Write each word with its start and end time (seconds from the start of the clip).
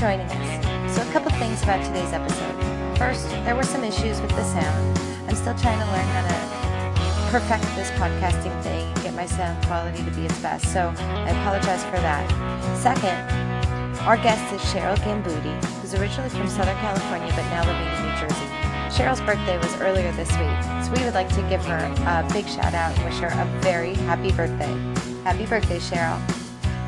joining 0.00 0.26
us. 0.32 0.96
So, 0.96 1.06
a 1.06 1.12
couple 1.12 1.30
things 1.32 1.62
about 1.62 1.84
today's 1.84 2.14
episode. 2.14 2.56
First, 2.96 3.28
there 3.44 3.54
were 3.54 3.62
some 3.62 3.84
issues 3.84 4.18
with 4.22 4.30
the 4.30 4.44
sound. 4.44 4.98
I'm 5.28 5.36
still 5.36 5.54
trying 5.54 5.78
to 5.78 5.84
learn 5.92 6.08
how 6.16 6.24
to 6.24 7.30
perfect 7.30 7.64
this 7.76 7.90
podcasting 8.00 8.56
thing 8.62 8.86
and 8.88 9.02
get 9.02 9.12
my 9.12 9.26
sound 9.26 9.62
quality 9.66 10.02
to 10.02 10.10
be 10.12 10.24
its 10.24 10.40
best, 10.40 10.72
so 10.72 10.94
I 10.96 11.30
apologize 11.30 11.84
for 11.84 12.00
that. 12.00 12.24
Second, 12.78 13.12
our 14.08 14.16
guest 14.16 14.42
is 14.54 14.62
Cheryl 14.72 14.96
Gambuti, 15.04 15.52
who's 15.82 15.92
originally 15.92 16.30
from 16.30 16.48
Southern 16.48 16.76
California 16.78 17.30
but 17.36 17.44
now 17.52 17.60
living 17.66 17.86
in 17.86 18.00
New 18.08 18.16
Jersey. 18.20 18.48
Cheryl's 18.88 19.20
birthday 19.20 19.58
was 19.58 19.74
earlier 19.82 20.10
this 20.12 20.30
week, 20.40 20.62
so 20.82 20.92
we 20.96 21.04
would 21.04 21.14
like 21.14 21.28
to 21.28 21.42
give 21.50 21.62
her 21.66 21.76
a 22.08 22.32
big 22.32 22.48
shout 22.48 22.72
out 22.72 22.96
and 22.96 23.04
wish 23.04 23.18
her 23.18 23.28
a 23.28 23.44
very 23.60 23.92
happy 24.08 24.32
birthday. 24.32 24.72
Happy 25.24 25.44
birthday, 25.44 25.78
Cheryl. 25.78 26.39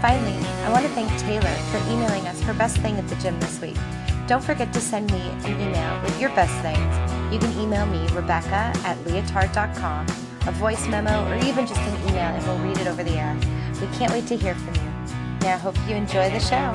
Finally, 0.02 0.34
I 0.64 0.72
want 0.72 0.84
to 0.84 0.90
thank 0.94 1.08
Taylor 1.20 1.54
for 1.70 1.78
emailing 1.88 2.26
us 2.26 2.40
her 2.40 2.52
best 2.54 2.76
thing 2.78 2.96
at 2.96 3.06
the 3.06 3.14
gym 3.22 3.38
this 3.38 3.60
week. 3.60 3.76
Don't 4.26 4.42
forget 4.42 4.72
to 4.72 4.80
send 4.80 5.12
me 5.12 5.20
an 5.20 5.60
email 5.60 6.02
with 6.02 6.20
your 6.20 6.30
best 6.30 6.52
things. 6.60 7.32
You 7.32 7.38
can 7.38 7.56
email 7.56 7.86
me, 7.86 8.04
Rebecca 8.08 8.72
at 8.82 8.96
leotard.com, 9.04 10.06
a 10.48 10.50
voice 10.58 10.88
memo, 10.88 11.24
or 11.30 11.36
even 11.36 11.68
just 11.68 11.78
an 11.78 12.08
email, 12.08 12.34
and 12.34 12.44
we'll 12.48 12.58
read 12.58 12.78
it 12.78 12.88
over 12.88 13.04
the 13.04 13.12
air. 13.12 13.38
We 13.80 13.86
can't 13.96 14.12
wait 14.12 14.26
to 14.26 14.36
hear 14.36 14.56
from 14.56 14.74
you. 14.74 14.90
Now, 15.42 15.54
I 15.54 15.58
hope 15.58 15.76
you 15.88 15.94
enjoy 15.94 16.30
the 16.30 16.40
show. 16.40 16.72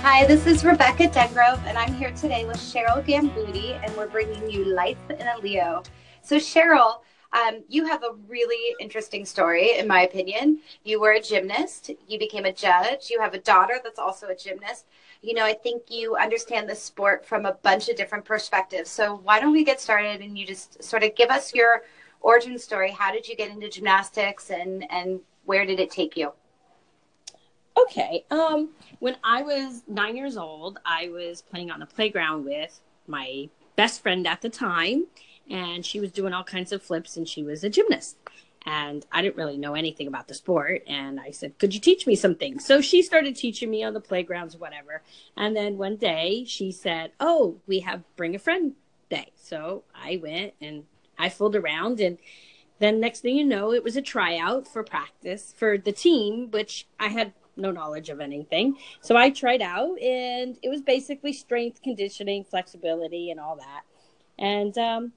Hi, 0.00 0.24
this 0.24 0.46
is 0.46 0.64
Rebecca 0.64 1.08
Dengrove, 1.08 1.62
and 1.66 1.76
I'm 1.76 1.92
here 1.92 2.12
today 2.12 2.46
with 2.46 2.56
Cheryl 2.56 3.04
Gambuti, 3.04 3.78
and 3.84 3.94
we're 3.98 4.08
bringing 4.08 4.48
you 4.48 4.64
Life 4.64 4.96
in 5.10 5.26
a 5.26 5.36
Leo. 5.42 5.82
So, 6.28 6.36
Cheryl, 6.36 7.00
um, 7.32 7.64
you 7.70 7.86
have 7.86 8.02
a 8.02 8.12
really 8.28 8.76
interesting 8.80 9.24
story, 9.24 9.78
in 9.78 9.88
my 9.88 10.02
opinion. 10.02 10.58
You 10.84 11.00
were 11.00 11.12
a 11.12 11.22
gymnast, 11.22 11.90
you 12.06 12.18
became 12.18 12.44
a 12.44 12.52
judge, 12.52 13.08
you 13.08 13.18
have 13.18 13.32
a 13.32 13.38
daughter 13.38 13.80
that's 13.82 13.98
also 13.98 14.26
a 14.26 14.36
gymnast. 14.36 14.84
You 15.22 15.32
know, 15.32 15.46
I 15.46 15.54
think 15.54 15.84
you 15.88 16.16
understand 16.16 16.68
the 16.68 16.74
sport 16.74 17.24
from 17.24 17.46
a 17.46 17.52
bunch 17.52 17.88
of 17.88 17.96
different 17.96 18.26
perspectives. 18.26 18.90
So, 18.90 19.16
why 19.24 19.40
don't 19.40 19.54
we 19.54 19.64
get 19.64 19.80
started 19.80 20.20
and 20.20 20.36
you 20.36 20.44
just 20.44 20.84
sort 20.84 21.02
of 21.02 21.14
give 21.14 21.30
us 21.30 21.54
your 21.54 21.84
origin 22.20 22.58
story? 22.58 22.90
How 22.90 23.10
did 23.10 23.26
you 23.26 23.34
get 23.34 23.50
into 23.50 23.70
gymnastics 23.70 24.50
and, 24.50 24.84
and 24.92 25.20
where 25.46 25.64
did 25.64 25.80
it 25.80 25.90
take 25.90 26.14
you? 26.14 26.34
Okay. 27.80 28.26
Um, 28.30 28.74
when 28.98 29.16
I 29.24 29.40
was 29.40 29.82
nine 29.88 30.14
years 30.14 30.36
old, 30.36 30.78
I 30.84 31.08
was 31.08 31.40
playing 31.40 31.70
on 31.70 31.80
the 31.80 31.86
playground 31.86 32.44
with 32.44 32.80
my 33.06 33.48
best 33.76 34.02
friend 34.02 34.26
at 34.26 34.42
the 34.42 34.50
time, 34.50 35.06
and 35.50 35.84
she 35.84 36.00
was 36.00 36.12
doing 36.12 36.32
all 36.32 36.44
kinds 36.44 36.72
of 36.72 36.82
flips, 36.82 37.16
and 37.16 37.28
she 37.28 37.42
was 37.42 37.64
a 37.64 37.70
gymnast. 37.70 38.16
And 38.66 39.06
I 39.12 39.22
didn't 39.22 39.36
really 39.36 39.56
know 39.56 39.74
anything 39.74 40.08
about 40.08 40.28
the 40.28 40.34
sport. 40.34 40.82
And 40.86 41.20
I 41.20 41.30
said, 41.30 41.58
Could 41.58 41.74
you 41.74 41.80
teach 41.80 42.06
me 42.06 42.16
something? 42.16 42.58
So 42.58 42.80
she 42.80 43.02
started 43.02 43.36
teaching 43.36 43.70
me 43.70 43.82
on 43.84 43.94
the 43.94 44.00
playgrounds, 44.00 44.56
whatever. 44.56 45.02
And 45.36 45.56
then 45.56 45.78
one 45.78 45.96
day 45.96 46.44
she 46.46 46.72
said, 46.72 47.12
Oh, 47.20 47.60
we 47.66 47.80
have 47.80 48.02
Bring 48.16 48.34
a 48.34 48.38
Friend 48.38 48.74
Day. 49.08 49.32
So 49.36 49.84
I 49.94 50.20
went 50.22 50.54
and 50.60 50.84
I 51.18 51.28
fooled 51.28 51.56
around 51.56 52.00
and 52.00 52.18
then 52.80 53.00
next 53.00 53.20
thing 53.20 53.36
you 53.36 53.44
know 53.44 53.72
it 53.72 53.82
was 53.82 53.96
a 53.96 54.02
tryout 54.02 54.68
for 54.68 54.84
practice 54.84 55.52
for 55.56 55.76
the 55.76 55.90
team 55.90 56.48
which 56.52 56.86
i 57.00 57.08
had 57.08 57.32
no 57.58 57.70
knowledge 57.70 58.08
of 58.08 58.20
anything. 58.20 58.78
So 59.00 59.16
I 59.16 59.30
tried 59.30 59.60
out, 59.60 59.98
and 60.00 60.56
it 60.62 60.68
was 60.68 60.80
basically 60.80 61.32
strength 61.32 61.82
conditioning, 61.82 62.44
flexibility, 62.44 63.30
and 63.30 63.40
all 63.40 63.56
that. 63.56 63.82
And 64.38 64.76
um, 64.78 65.12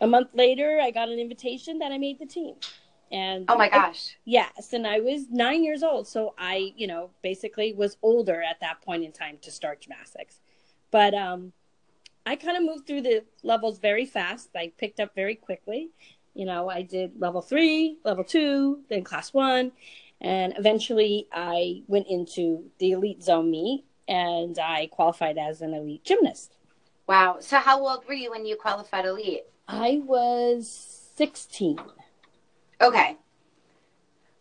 a 0.00 0.06
month 0.06 0.28
later, 0.34 0.80
I 0.82 0.90
got 0.90 1.08
an 1.08 1.18
invitation 1.18 1.78
that 1.78 1.92
I 1.92 1.98
made 1.98 2.18
the 2.18 2.26
team. 2.26 2.54
And 3.12 3.44
oh 3.48 3.56
my 3.56 3.68
gosh, 3.68 4.16
I, 4.16 4.20
yes, 4.24 4.72
and 4.72 4.86
I 4.86 4.98
was 5.00 5.30
nine 5.30 5.62
years 5.62 5.82
old, 5.82 6.08
so 6.08 6.34
I, 6.36 6.72
you 6.76 6.86
know, 6.86 7.10
basically 7.22 7.72
was 7.72 7.96
older 8.02 8.42
at 8.42 8.58
that 8.60 8.80
point 8.82 9.04
in 9.04 9.12
time 9.12 9.38
to 9.42 9.50
start 9.50 9.82
gymnastics. 9.82 10.40
But 10.90 11.14
um, 11.14 11.52
I 12.26 12.34
kind 12.36 12.56
of 12.56 12.64
moved 12.64 12.86
through 12.86 13.02
the 13.02 13.24
levels 13.42 13.78
very 13.78 14.06
fast. 14.06 14.50
I 14.56 14.72
picked 14.78 14.98
up 14.98 15.14
very 15.14 15.34
quickly. 15.34 15.90
You 16.34 16.46
know, 16.46 16.68
I 16.68 16.82
did 16.82 17.20
level 17.20 17.40
three, 17.40 17.98
level 18.04 18.24
two, 18.24 18.80
then 18.88 19.04
class 19.04 19.32
one, 19.32 19.70
and 20.20 20.54
eventually 20.56 21.28
I 21.32 21.82
went 21.86 22.08
into 22.08 22.64
the 22.78 22.92
elite 22.92 23.22
zone 23.22 23.50
meet 23.50 23.84
and 24.08 24.58
I 24.58 24.88
qualified 24.88 25.38
as 25.38 25.60
an 25.60 25.74
elite 25.74 26.04
gymnast. 26.04 26.56
Wow. 27.06 27.36
So 27.40 27.58
how 27.58 27.86
old 27.86 28.04
were 28.08 28.14
you 28.14 28.30
when 28.30 28.46
you 28.46 28.56
qualified 28.56 29.04
elite? 29.04 29.44
I 29.66 30.00
was 30.04 30.68
16. 31.16 31.78
Okay. 32.80 33.16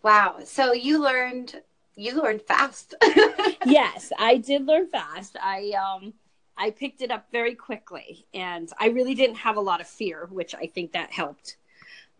Wow. 0.02 0.40
So 0.44 0.74
you 0.74 1.02
learned 1.02 1.62
you 1.96 2.20
learned 2.20 2.42
fast. 2.42 2.96
yes, 3.66 4.12
I 4.18 4.38
did 4.38 4.66
learn 4.66 4.88
fast. 4.88 5.38
I 5.42 5.72
um 5.72 6.14
I 6.58 6.72
picked 6.72 7.02
it 7.02 7.12
up 7.12 7.28
very 7.32 7.56
quickly 7.56 8.26
and 8.34 8.70
I 8.80 8.88
really 8.88 9.16
didn't 9.16 9.38
have 9.38 9.58
a 9.58 9.62
lot 9.62 9.82
of 9.82 9.88
fear, 9.88 10.28
which 10.32 10.54
I 10.56 10.68
think 10.68 10.92
that 10.92 11.12
helped. 11.12 11.58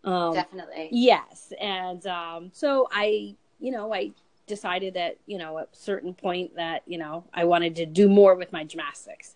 Um, 0.02 0.34
Definitely. 0.34 0.88
Yes. 0.92 1.52
And 1.60 2.06
um, 2.06 2.50
so 2.52 2.88
I 2.92 3.36
you 3.60 3.70
know, 3.70 3.94
I 3.94 4.12
decided 4.46 4.94
that, 4.94 5.16
you 5.26 5.38
know, 5.38 5.58
at 5.58 5.68
a 5.72 5.76
certain 5.76 6.14
point 6.14 6.54
that, 6.56 6.82
you 6.86 6.98
know, 6.98 7.24
I 7.32 7.44
wanted 7.44 7.76
to 7.76 7.86
do 7.86 8.08
more 8.08 8.34
with 8.34 8.52
my 8.52 8.64
gymnastics. 8.64 9.34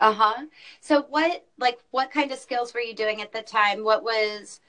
Uh-huh. 0.00 0.46
So 0.80 1.06
what 1.08 1.44
like 1.58 1.78
what 1.90 2.10
kind 2.10 2.30
of 2.32 2.38
skills 2.38 2.74
were 2.74 2.80
you 2.80 2.94
doing 2.94 3.22
at 3.22 3.32
the 3.32 3.42
time? 3.42 3.84
What 3.84 4.02
was 4.02 4.60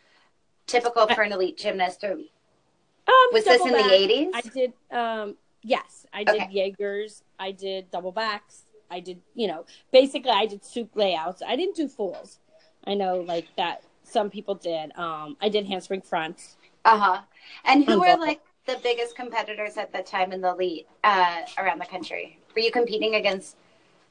typical 0.66 1.08
for 1.08 1.22
an 1.22 1.32
elite 1.32 1.58
gymnast 1.58 2.04
or 2.04 2.14
um, 2.14 3.28
was 3.32 3.46
this 3.46 3.66
in 3.66 3.74
back, 3.74 3.84
the 3.84 3.90
80s? 3.90 4.30
I 4.34 4.42
did 4.42 4.74
um 4.92 5.36
yes, 5.62 6.06
I 6.14 6.24
did 6.24 6.42
okay. 6.42 6.48
Jaegers, 6.52 7.24
I 7.40 7.52
did 7.52 7.92
double 7.92 8.12
backs, 8.12 8.66
I 8.90 9.00
did, 9.00 9.22
you 9.36 9.48
know, 9.48 9.66
basically 9.92 10.32
I 10.32 10.46
did 10.46 10.64
soup 10.64 10.96
layouts. 10.96 11.42
I 11.46 11.56
didn't 11.56 11.76
do 11.76 11.88
fools 11.88 12.40
I 12.86 12.94
know 12.94 13.18
like 13.22 13.48
that 13.58 13.84
some 14.04 14.30
people 14.30 14.56
did. 14.56 14.92
Um 14.98 15.38
I 15.42 15.50
did 15.50 15.68
handspring 15.68 16.02
fronts. 16.02 16.58
Uh-huh. 16.86 17.22
And 17.66 17.84
who 17.84 18.00
were 18.00 18.16
like 18.18 18.42
the 18.66 18.80
biggest 18.84 19.16
competitors 19.16 19.78
at 19.78 19.92
the 19.92 20.02
time 20.02 20.32
in 20.32 20.42
the 20.42 20.52
elite 20.52 20.88
uh, 21.04 21.42
around 21.58 21.80
the 21.80 21.86
country? 21.86 22.40
Were 22.56 22.62
you 22.62 22.72
competing 22.72 23.16
against? 23.16 23.58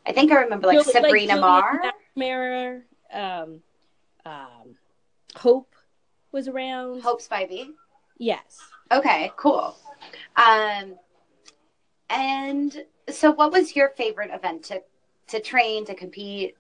I 0.07 0.13
think 0.13 0.31
I 0.31 0.37
remember 0.43 0.69
like 0.69 0.85
Sabrina 0.85 1.35
like 1.35 1.41
Mar, 1.41 1.83
Mara, 2.15 2.81
um, 3.13 3.61
um, 4.25 4.77
Hope 5.35 5.75
was 6.33 6.49
around. 6.49 7.03
Hope 7.03 7.21
Spivey. 7.21 7.71
Yes. 8.19 8.61
Okay. 8.93 9.33
Cool. 9.37 9.77
Um, 10.37 10.97
and 12.09 12.85
so, 13.09 13.33
what 13.33 13.53
was 13.53 13.75
your 13.75 13.91
favorite 13.91 14.31
event 14.33 14.63
to 14.65 14.83
to 15.29 15.41
train 15.41 15.85
to 15.87 15.95
compete? 15.95 16.57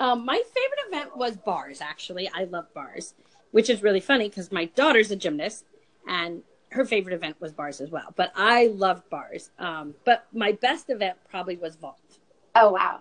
Um, 0.00 0.24
my 0.24 0.36
favorite 0.36 0.88
event 0.88 1.16
was 1.16 1.36
bars. 1.36 1.80
Actually, 1.80 2.28
I 2.34 2.44
love 2.44 2.72
bars, 2.74 3.14
which 3.52 3.70
is 3.70 3.82
really 3.82 4.00
funny 4.00 4.28
because 4.28 4.50
my 4.50 4.64
daughter's 4.66 5.10
a 5.12 5.16
gymnast, 5.16 5.64
and 6.08 6.42
her 6.70 6.84
favorite 6.84 7.14
event 7.14 7.40
was 7.40 7.52
bars 7.52 7.80
as 7.80 7.90
well. 7.90 8.12
But 8.16 8.32
I 8.34 8.66
loved 8.66 9.08
bars. 9.10 9.50
Um, 9.60 9.94
but 10.04 10.26
my 10.32 10.52
best 10.52 10.90
event 10.90 11.18
probably 11.30 11.56
was 11.56 11.76
vault. 11.76 11.98
Oh 12.54 12.70
wow, 12.72 13.00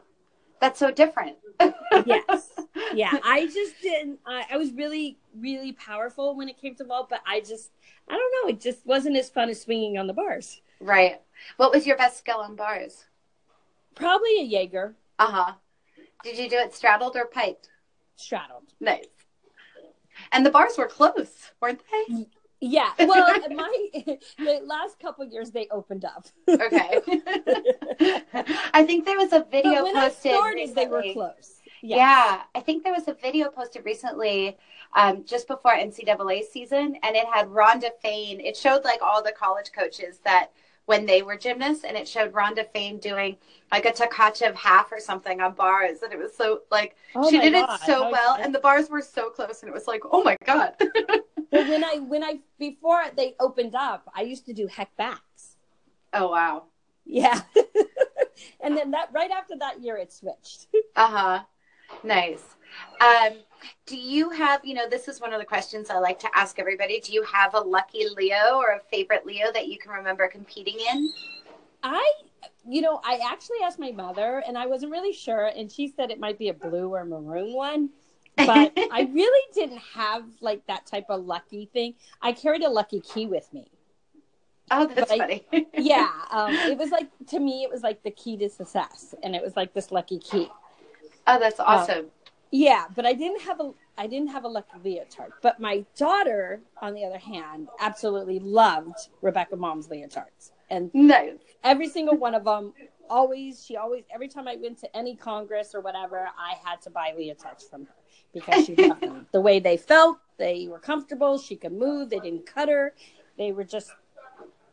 that's 0.60 0.80
so 0.80 0.92
different. 0.92 1.38
yes, 2.06 2.50
yeah. 2.94 3.18
I 3.24 3.46
just 3.46 3.82
didn't. 3.82 4.20
I, 4.26 4.46
I 4.52 4.58
was 4.58 4.72
really, 4.72 5.18
really 5.38 5.74
powerful 5.74 6.36
when 6.36 6.50
it 6.50 6.60
came 6.60 6.76
to 6.76 6.84
vault, 6.84 7.10
but 7.10 7.22
I 7.28 7.40
just, 7.42 7.72
I 8.10 8.14
don't 8.14 8.34
know. 8.44 8.50
It 8.50 8.60
just 8.60 8.86
wasn't 8.86 9.18
as 9.18 9.30
fun 9.30 9.50
as 9.50 9.62
swinging 9.62 9.98
on 9.98 10.08
the 10.08 10.14
bars. 10.14 10.62
Right. 10.80 11.22
What 11.58 11.72
was 11.72 11.86
your 11.86 11.98
best 11.98 12.18
skill 12.18 12.38
on 12.38 12.56
bars? 12.56 13.06
Probably 13.96 14.40
a 14.40 14.44
Jaeger. 14.44 14.96
Uh 15.20 15.32
huh. 15.32 15.54
Did 16.24 16.38
you 16.38 16.50
do 16.50 16.58
it 16.58 16.74
straddled 16.74 17.16
or 17.16 17.26
piked? 17.26 17.70
Straddled. 18.16 18.74
Nice. 18.80 19.06
And 20.32 20.46
the 20.46 20.52
bars 20.52 20.78
were 20.78 20.88
close, 20.88 21.52
weren't 21.62 21.82
they? 21.92 22.28
Yeah. 22.64 22.92
Well, 22.98 23.28
my 23.50 23.88
the 24.38 24.62
last 24.64 24.98
couple 24.98 25.26
years 25.26 25.52
they 25.52 25.68
opened 25.70 26.06
up. 26.06 26.28
okay. 26.48 27.02
I 28.74 28.86
think 28.86 29.04
there 29.06 29.18
was 29.18 29.34
a 29.34 29.46
video 29.52 29.74
but 29.74 29.84
when 29.84 29.96
posted. 29.96 30.32
I 30.32 30.36
started, 30.36 30.56
recently. 30.56 30.84
they 30.86 30.90
were 30.90 31.04
close. 31.14 31.60
Yes. 31.82 31.98
Yeah, 31.98 32.42
I 32.56 32.62
think 32.62 32.86
there 32.86 32.94
was 32.94 33.10
a 33.10 33.16
video 33.16 33.50
posted 33.50 33.84
recently, 33.84 34.58
um, 34.96 35.26
just 35.26 35.50
before 35.50 35.74
NCAA 35.74 36.44
season, 36.46 36.96
and 37.04 37.18
it 37.18 37.26
had 37.26 37.50
Rhonda 37.50 37.90
Faehn. 38.04 38.40
It 38.42 38.56
showed 38.56 38.86
like 38.86 39.02
all 39.02 39.22
the 39.22 39.34
college 39.34 39.74
coaches 39.78 40.20
that 40.24 40.52
when 40.86 41.06
they 41.06 41.22
were 41.22 41.36
gymnasts, 41.36 41.84
and 41.84 41.98
it 41.98 42.08
showed 42.08 42.32
Rhonda 42.32 42.66
Faehn 42.74 43.02
doing 43.02 43.36
like 43.74 43.86
a 43.86 43.92
Tkachev 43.92 44.56
half 44.56 44.90
or 44.94 45.02
something 45.02 45.42
on 45.42 45.54
bars, 45.54 46.02
and 46.02 46.14
it 46.14 46.20
was 46.20 46.34
so 46.34 46.62
like 46.72 46.96
oh 47.14 47.30
she 47.30 47.40
did 47.40 47.52
God. 47.52 47.82
it 47.82 47.86
so 47.86 48.10
well, 48.10 48.38
and 48.40 48.56
the 48.56 48.60
bars 48.60 48.90
were 48.90 49.02
so 49.02 49.30
close, 49.30 49.64
and 49.64 49.70
it 49.70 49.74
was 49.74 49.86
like, 49.86 50.04
oh 50.10 50.24
my 50.24 50.38
God. 50.46 50.76
well, 51.54 51.70
when 51.70 51.84
I 51.84 52.00
when 52.00 52.24
I 52.24 52.40
before 52.58 53.04
they 53.16 53.36
opened 53.40 53.76
up, 53.76 54.10
I 54.16 54.24
used 54.24 54.46
to 54.48 54.54
do 54.54 54.68
heck 54.68 54.96
backs. 54.98 55.58
Oh 56.12 56.30
wow. 56.30 56.64
Yeah. 57.06 57.42
and 58.62 58.76
then 58.76 58.92
that 58.92 59.10
right 59.14 59.32
after 59.32 59.56
that 59.60 59.82
year, 59.82 59.98
it 59.98 60.12
switched. 60.12 60.68
uh 60.96 61.08
huh. 61.08 61.44
Nice. 62.04 62.44
Um, 63.02 63.34
do 63.86 63.96
you 63.96 64.32
have, 64.32 64.66
you 64.66 64.74
know, 64.74 64.90
this 64.90 65.08
is 65.08 65.22
one 65.22 65.32
of 65.32 65.40
the 65.40 65.46
questions 65.46 65.92
I 65.92 66.00
like 66.00 66.18
to 66.20 66.30
ask 66.34 66.58
everybody. 66.58 67.00
Do 67.00 67.14
you 67.14 67.24
have 67.24 67.54
a 67.54 67.60
lucky 67.60 68.06
Leo 68.18 68.56
or 68.56 68.72
a 68.72 68.80
favorite 68.92 69.26
Leo 69.26 69.52
that 69.54 69.68
you 69.68 69.78
can 69.78 69.92
remember 69.92 70.28
competing 70.28 70.78
in? 70.92 71.14
I, 71.84 72.14
you 72.68 72.82
know, 72.82 73.00
I 73.04 73.20
actually 73.30 73.58
asked 73.64 73.78
my 73.78 73.92
mother 73.92 74.44
and 74.48 74.58
I 74.58 74.66
wasn't 74.66 74.92
really 74.92 75.14
sure. 75.14 75.52
And 75.56 75.72
she 75.72 75.88
said 75.88 76.10
it 76.10 76.20
might 76.20 76.40
be 76.40 76.50
a 76.50 76.54
blue 76.54 76.94
or 76.94 77.06
maroon 77.06 77.54
one. 77.54 77.90
But 78.36 78.74
I 78.92 79.10
really 79.12 79.54
didn't 79.54 79.82
have 79.94 80.26
like 80.42 80.66
that 80.68 80.86
type 80.86 81.06
of 81.10 81.26
lucky 81.26 81.70
thing. 81.74 81.96
I 82.22 82.34
carried 82.34 82.64
a 82.64 82.70
lucky 82.70 83.02
key 83.02 83.28
with 83.28 83.52
me. 83.54 83.68
Oh, 84.72 84.88
that's 84.88 85.12
funny. 85.12 85.46
Yeah. 85.78 86.10
Um, 86.32 86.54
it 86.54 86.78
was 86.78 86.90
like, 86.90 87.10
to 87.28 87.40
me, 87.40 87.64
it 87.64 87.70
was 87.70 87.84
like 87.84 88.02
the 88.04 88.12
key 88.12 88.38
to 88.38 88.50
success. 88.50 89.14
And 89.22 89.36
it 89.36 89.44
was 89.44 89.56
like 89.56 89.74
this 89.74 89.92
lucky 89.92 90.20
key. 90.20 90.50
Oh, 91.28 91.40
that's 91.40 91.60
um, 91.60 91.66
awesome. 91.68 92.06
Yeah, 92.52 92.86
but 92.96 93.06
I 93.06 93.14
didn't 93.14 93.42
have 93.42 93.60
a 93.60 93.72
I 93.98 94.08
didn't 94.08 94.30
have 94.30 94.44
a 94.44 94.48
lucky 94.48 94.78
leotard. 94.84 95.32
But 95.42 95.60
my 95.60 95.86
daughter, 95.96 96.62
on 96.82 96.94
the 96.94 97.04
other 97.04 97.18
hand, 97.18 97.68
absolutely 97.80 98.40
loved 98.40 99.10
Rebecca 99.22 99.56
Mom's 99.56 99.88
leotards. 99.88 100.52
And 100.70 100.92
no. 100.94 101.38
every 101.64 101.88
single 101.88 102.16
one 102.16 102.36
of 102.36 102.44
them 102.44 102.74
always 103.10 103.66
she 103.66 103.76
always 103.76 104.04
every 104.14 104.28
time 104.28 104.48
I 104.48 104.56
went 104.56 104.80
to 104.80 104.96
any 104.96 105.16
congress 105.16 105.74
or 105.74 105.82
whatever, 105.82 106.30
I 106.38 106.56
had 106.64 106.82
to 106.84 106.90
buy 106.90 107.14
leotards 107.18 107.70
from 107.70 107.86
her 107.86 107.94
because 108.34 108.66
she 108.66 108.76
loved 108.76 109.02
them. 109.02 109.28
The 109.32 109.42
way 109.42 109.60
they 109.60 109.78
felt, 109.78 110.18
they 110.38 110.68
were 110.70 110.80
comfortable, 110.80 111.38
she 111.38 111.56
could 111.56 111.74
move, 111.74 112.10
they 112.10 112.20
didn't 112.20 112.46
cut 112.46 112.70
her. 112.70 112.94
They 113.38 113.52
were 113.52 113.64
just 113.64 113.92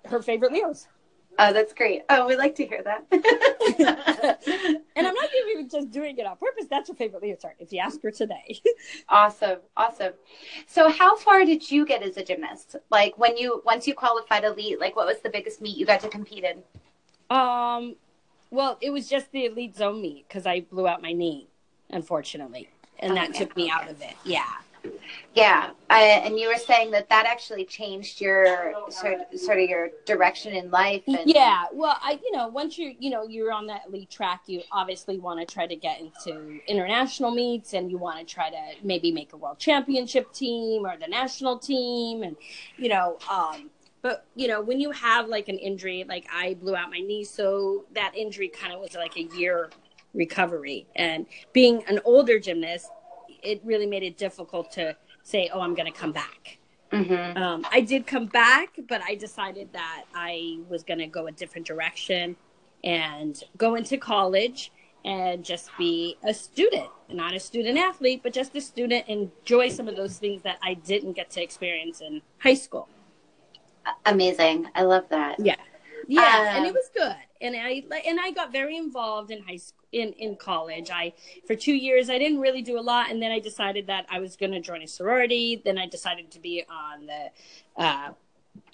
her 0.07 0.23
favorite 0.23 0.53
Leos. 0.53 0.89
Oh, 1.39 1.53
that's 1.53 1.73
great. 1.73 2.03
Oh, 2.11 2.27
we 2.27 2.37
like 2.37 2.55
to 2.57 2.67
hear 2.67 2.83
that. 2.83 3.07
and 4.97 5.07
I'm 5.07 5.15
not 5.15 5.31
even 5.49 5.69
just 5.71 5.91
doing 5.91 6.19
it 6.19 6.27
on 6.27 6.37
purpose. 6.37 6.67
That's 6.69 6.91
her 6.91 6.95
favorite 6.95 7.23
leotard 7.23 7.55
if 7.59 7.73
you 7.73 7.79
ask 7.79 8.03
her 8.03 8.11
today. 8.11 8.61
awesome. 9.09 9.59
Awesome. 9.77 10.12
So 10.67 10.91
how 10.91 11.17
far 11.17 11.47
did 11.47 11.71
you 11.71 11.87
get 11.87 12.03
as 12.03 12.19
a 12.19 12.25
gymnast? 12.25 12.77
Like 12.91 13.17
when 13.17 13.39
you 13.39 13.62
once 13.65 13.87
you 13.87 13.95
qualified 13.95 14.45
elite, 14.45 14.81
like 14.81 14.97
what 14.97 15.07
was 15.07 15.21
the 15.21 15.31
biggest 15.31 15.62
meet 15.62 15.79
you 15.79 15.87
got 15.87 16.01
to 16.01 16.09
compete 16.09 16.45
in? 16.45 16.62
Um 17.35 17.97
well, 18.51 18.77
it 18.83 18.91
was 18.91 19.09
just 19.09 19.31
the 19.33 19.47
elite 19.47 19.77
zone 19.77 20.03
meet 20.03 20.29
because 20.29 20.45
I 20.45 20.61
blew 20.61 20.89
out 20.89 21.01
my 21.01 21.12
knee, 21.12 21.49
unfortunately. 21.89 22.69
And 23.00 23.12
oh, 23.12 23.14
that 23.17 23.35
took 23.35 23.56
me 23.56 23.70
out 23.70 23.88
of 23.88 24.00
it. 24.00 24.14
Yeah. 24.25 24.44
Yeah, 25.35 25.70
I, 25.88 26.02
and 26.25 26.38
you 26.38 26.49
were 26.49 26.58
saying 26.58 26.91
that 26.93 27.08
that 27.08 27.25
actually 27.26 27.64
changed 27.64 28.20
your 28.20 28.75
sort 28.88 29.19
sort 29.38 29.61
of 29.61 29.69
your 29.69 29.91
direction 30.05 30.55
in 30.55 30.70
life. 30.70 31.02
And... 31.06 31.20
Yeah, 31.25 31.67
well, 31.73 31.97
I 32.02 32.19
you 32.23 32.32
know 32.32 32.49
once 32.49 32.79
you're, 32.79 32.93
you 32.99 33.11
know 33.11 33.26
you're 33.29 33.52
on 33.52 33.67
that 33.69 33.93
lead 33.93 34.11
track, 34.11 34.43
you 34.47 34.62
obviously 34.73 35.19
want 35.19 35.38
to 35.38 35.52
try 35.52 35.67
to 35.67 35.76
get 35.76 36.00
into 36.00 36.61
international 36.67 37.31
meets, 37.31 37.75
and 37.75 37.91
you 37.91 37.99
want 37.99 38.19
to 38.19 38.25
try 38.35 38.50
to 38.50 38.75
maybe 38.82 39.12
make 39.12 39.32
a 39.32 39.37
world 39.37 39.58
championship 39.58 40.32
team 40.32 40.85
or 40.85 40.97
the 40.97 41.08
national 41.08 41.58
team, 41.58 42.23
and 42.23 42.37
you 42.76 42.88
know. 42.88 43.19
um 43.31 43.70
but 44.02 44.25
you 44.35 44.49
know 44.49 44.62
when 44.62 44.81
you 44.81 44.91
have 44.91 45.29
like 45.29 45.49
an 45.49 45.58
injury 45.58 46.06
like 46.08 46.26
i 46.32 46.55
blew 46.55 46.75
out 46.75 46.91
my 46.91 47.00
knee 47.00 47.23
so 47.23 47.85
that 47.93 48.12
injury 48.17 48.49
kind 48.49 48.73
of 48.73 48.81
was 48.81 48.94
like 48.94 49.14
a 49.19 49.25
year 49.37 49.69
recovery 50.15 50.87
and 50.97 51.27
being 51.53 51.85
an 51.87 52.01
older 52.05 52.39
gymnast 52.39 52.91
it 53.43 53.61
really 53.65 53.87
made 53.87 54.03
it 54.03 54.17
difficult 54.17 54.71
to 54.73 54.97
say, 55.23 55.51
"Oh, 55.53 55.61
I'm 55.61 55.75
going 55.75 55.91
to 55.91 55.99
come 55.99 56.12
back." 56.12 56.59
Mm-hmm. 56.93 57.41
Um, 57.41 57.65
I 57.71 57.81
did 57.81 58.07
come 58.07 58.27
back, 58.27 58.79
but 58.89 59.01
I 59.03 59.15
decided 59.15 59.73
that 59.73 60.05
I 60.15 60.59
was 60.69 60.83
going 60.83 60.99
to 60.99 61.07
go 61.07 61.29
a 61.29 61.33
different 61.33 61.67
direction 61.67 62.37
and 62.83 63.43
go 63.57 63.77
into 63.77 63.97
college 63.97 64.73
and 65.05 65.45
just 65.45 65.71
be 65.79 66.17
a 66.25 66.35
student, 66.35 66.89
not 67.09 67.35
a 67.35 67.41
student 67.41 67.79
athlete, 67.79 68.21
but 68.23 68.33
just 68.33 68.55
a 68.57 68.61
student, 68.61 69.09
enjoy 69.09 69.69
some 69.69 69.89
of 69.89 69.97
those 69.97 70.19
things 70.19 70.43
that 70.43 70.59
I 70.62 70.75
didn't 70.75 71.12
get 71.12 71.31
to 71.31 71.43
experience 71.43 72.01
in 72.01 72.21
high 72.39 72.55
school. 72.55 72.89
Amazing. 74.05 74.67
I 74.75 74.83
love 74.83 75.05
that. 75.11 75.39
Yeah. 75.39 75.57
Yeah, 76.06 76.20
um, 76.20 76.56
and 76.56 76.67
it 76.67 76.73
was 76.73 76.91
good. 76.94 77.17
And 77.41 77.56
I 77.56 77.82
and 78.06 78.19
I 78.20 78.31
got 78.32 78.52
very 78.52 78.76
involved 78.76 79.31
in 79.31 79.43
high 79.43 79.56
school 79.56 79.85
in 79.93 80.12
in 80.14 80.37
college. 80.37 80.91
I 80.91 81.12
for 81.47 81.55
2 81.55 81.73
years 81.73 82.11
I 82.11 82.19
didn't 82.19 82.41
really 82.41 82.62
do 82.62 82.79
a 82.79 82.81
lot 82.81 83.11
and 83.11 83.23
then 83.23 83.32
I 83.32 83.41
decided 83.41 83.87
that 83.88 84.06
I 84.08 84.20
was 84.20 84.37
going 84.37 84.52
to 84.52 84.61
join 84.61 84.82
a 84.82 84.88
sorority. 84.88 85.61
Then 85.64 85.79
I 85.79 85.87
decided 85.87 86.31
to 86.32 86.41
be 86.41 86.64
on 86.70 87.06
the 87.06 87.82
uh, 87.82 88.11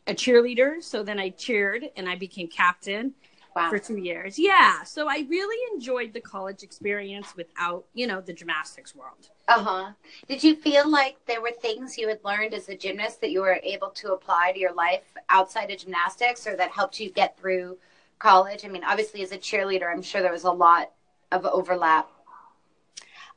a 0.06 0.14
cheerleader. 0.14 0.82
So 0.82 1.02
then 1.02 1.19
I 1.19 1.31
cheered 1.31 1.84
and 1.96 2.08
I 2.08 2.17
became 2.17 2.49
captain 2.49 3.14
wow. 3.56 3.70
for 3.70 3.79
2 3.79 3.97
years. 3.97 4.38
Yeah, 4.38 4.82
so 4.82 5.08
I 5.08 5.26
really 5.29 5.75
enjoyed 5.75 6.12
the 6.12 6.20
college 6.20 6.62
experience 6.62 7.35
without, 7.37 7.85
you 7.94 8.06
know, 8.06 8.20
the 8.20 8.32
gymnastics 8.32 8.94
world. 8.94 9.31
Uh-huh. 9.49 9.93
Did 10.29 10.44
you 10.44 10.56
feel 10.56 10.88
like 10.88 11.17
there 11.26 11.41
were 11.41 11.53
things 11.61 11.97
you 11.97 12.08
had 12.08 12.20
learned 12.25 12.55
as 12.55 12.69
a 12.69 12.76
gymnast 12.76 13.20
that 13.20 13.31
you 13.31 13.41
were 13.41 13.61
able 13.62 13.91
to 13.91 14.12
apply 14.12 14.53
to 14.53 14.58
your 14.58 14.75
life 14.75 15.14
outside 15.29 15.70
of 15.70 15.79
gymnastics 15.79 16.47
or 16.47 16.56
that 16.56 16.70
helped 16.70 17.00
you 17.00 17.11
get 17.11 17.38
through 17.38 17.79
college? 18.19 18.64
I 18.64 18.69
mean, 18.69 18.85
obviously 18.85 19.23
as 19.23 19.32
a 19.32 19.38
cheerleader, 19.38 19.91
I'm 19.93 20.02
sure 20.02 20.23
there 20.23 20.32
was 20.32 20.44
a 20.44 20.52
lot 20.52 20.93
of 21.32 21.44
overlap? 21.44 22.11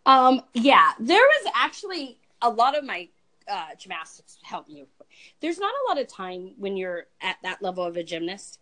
Um, 0.06 0.42
yeah, 0.54 0.94
there 1.00 1.18
was 1.18 1.51
actually 1.56 2.19
a 2.42 2.50
lot 2.50 2.77
of 2.77 2.83
my 2.83 3.10
uh, 3.50 3.75
gymnastics 3.77 4.38
helped 4.44 4.69
me. 4.69 4.86
There's 5.42 5.60
not 5.60 5.74
a 5.74 5.89
lot 5.89 6.00
of 6.00 6.07
time 6.07 6.54
when 6.57 6.77
you're 6.77 7.07
at 7.22 7.38
that 7.44 7.62
level 7.62 7.83
of 7.83 7.98
a 7.98 8.04
gymnast 8.04 8.59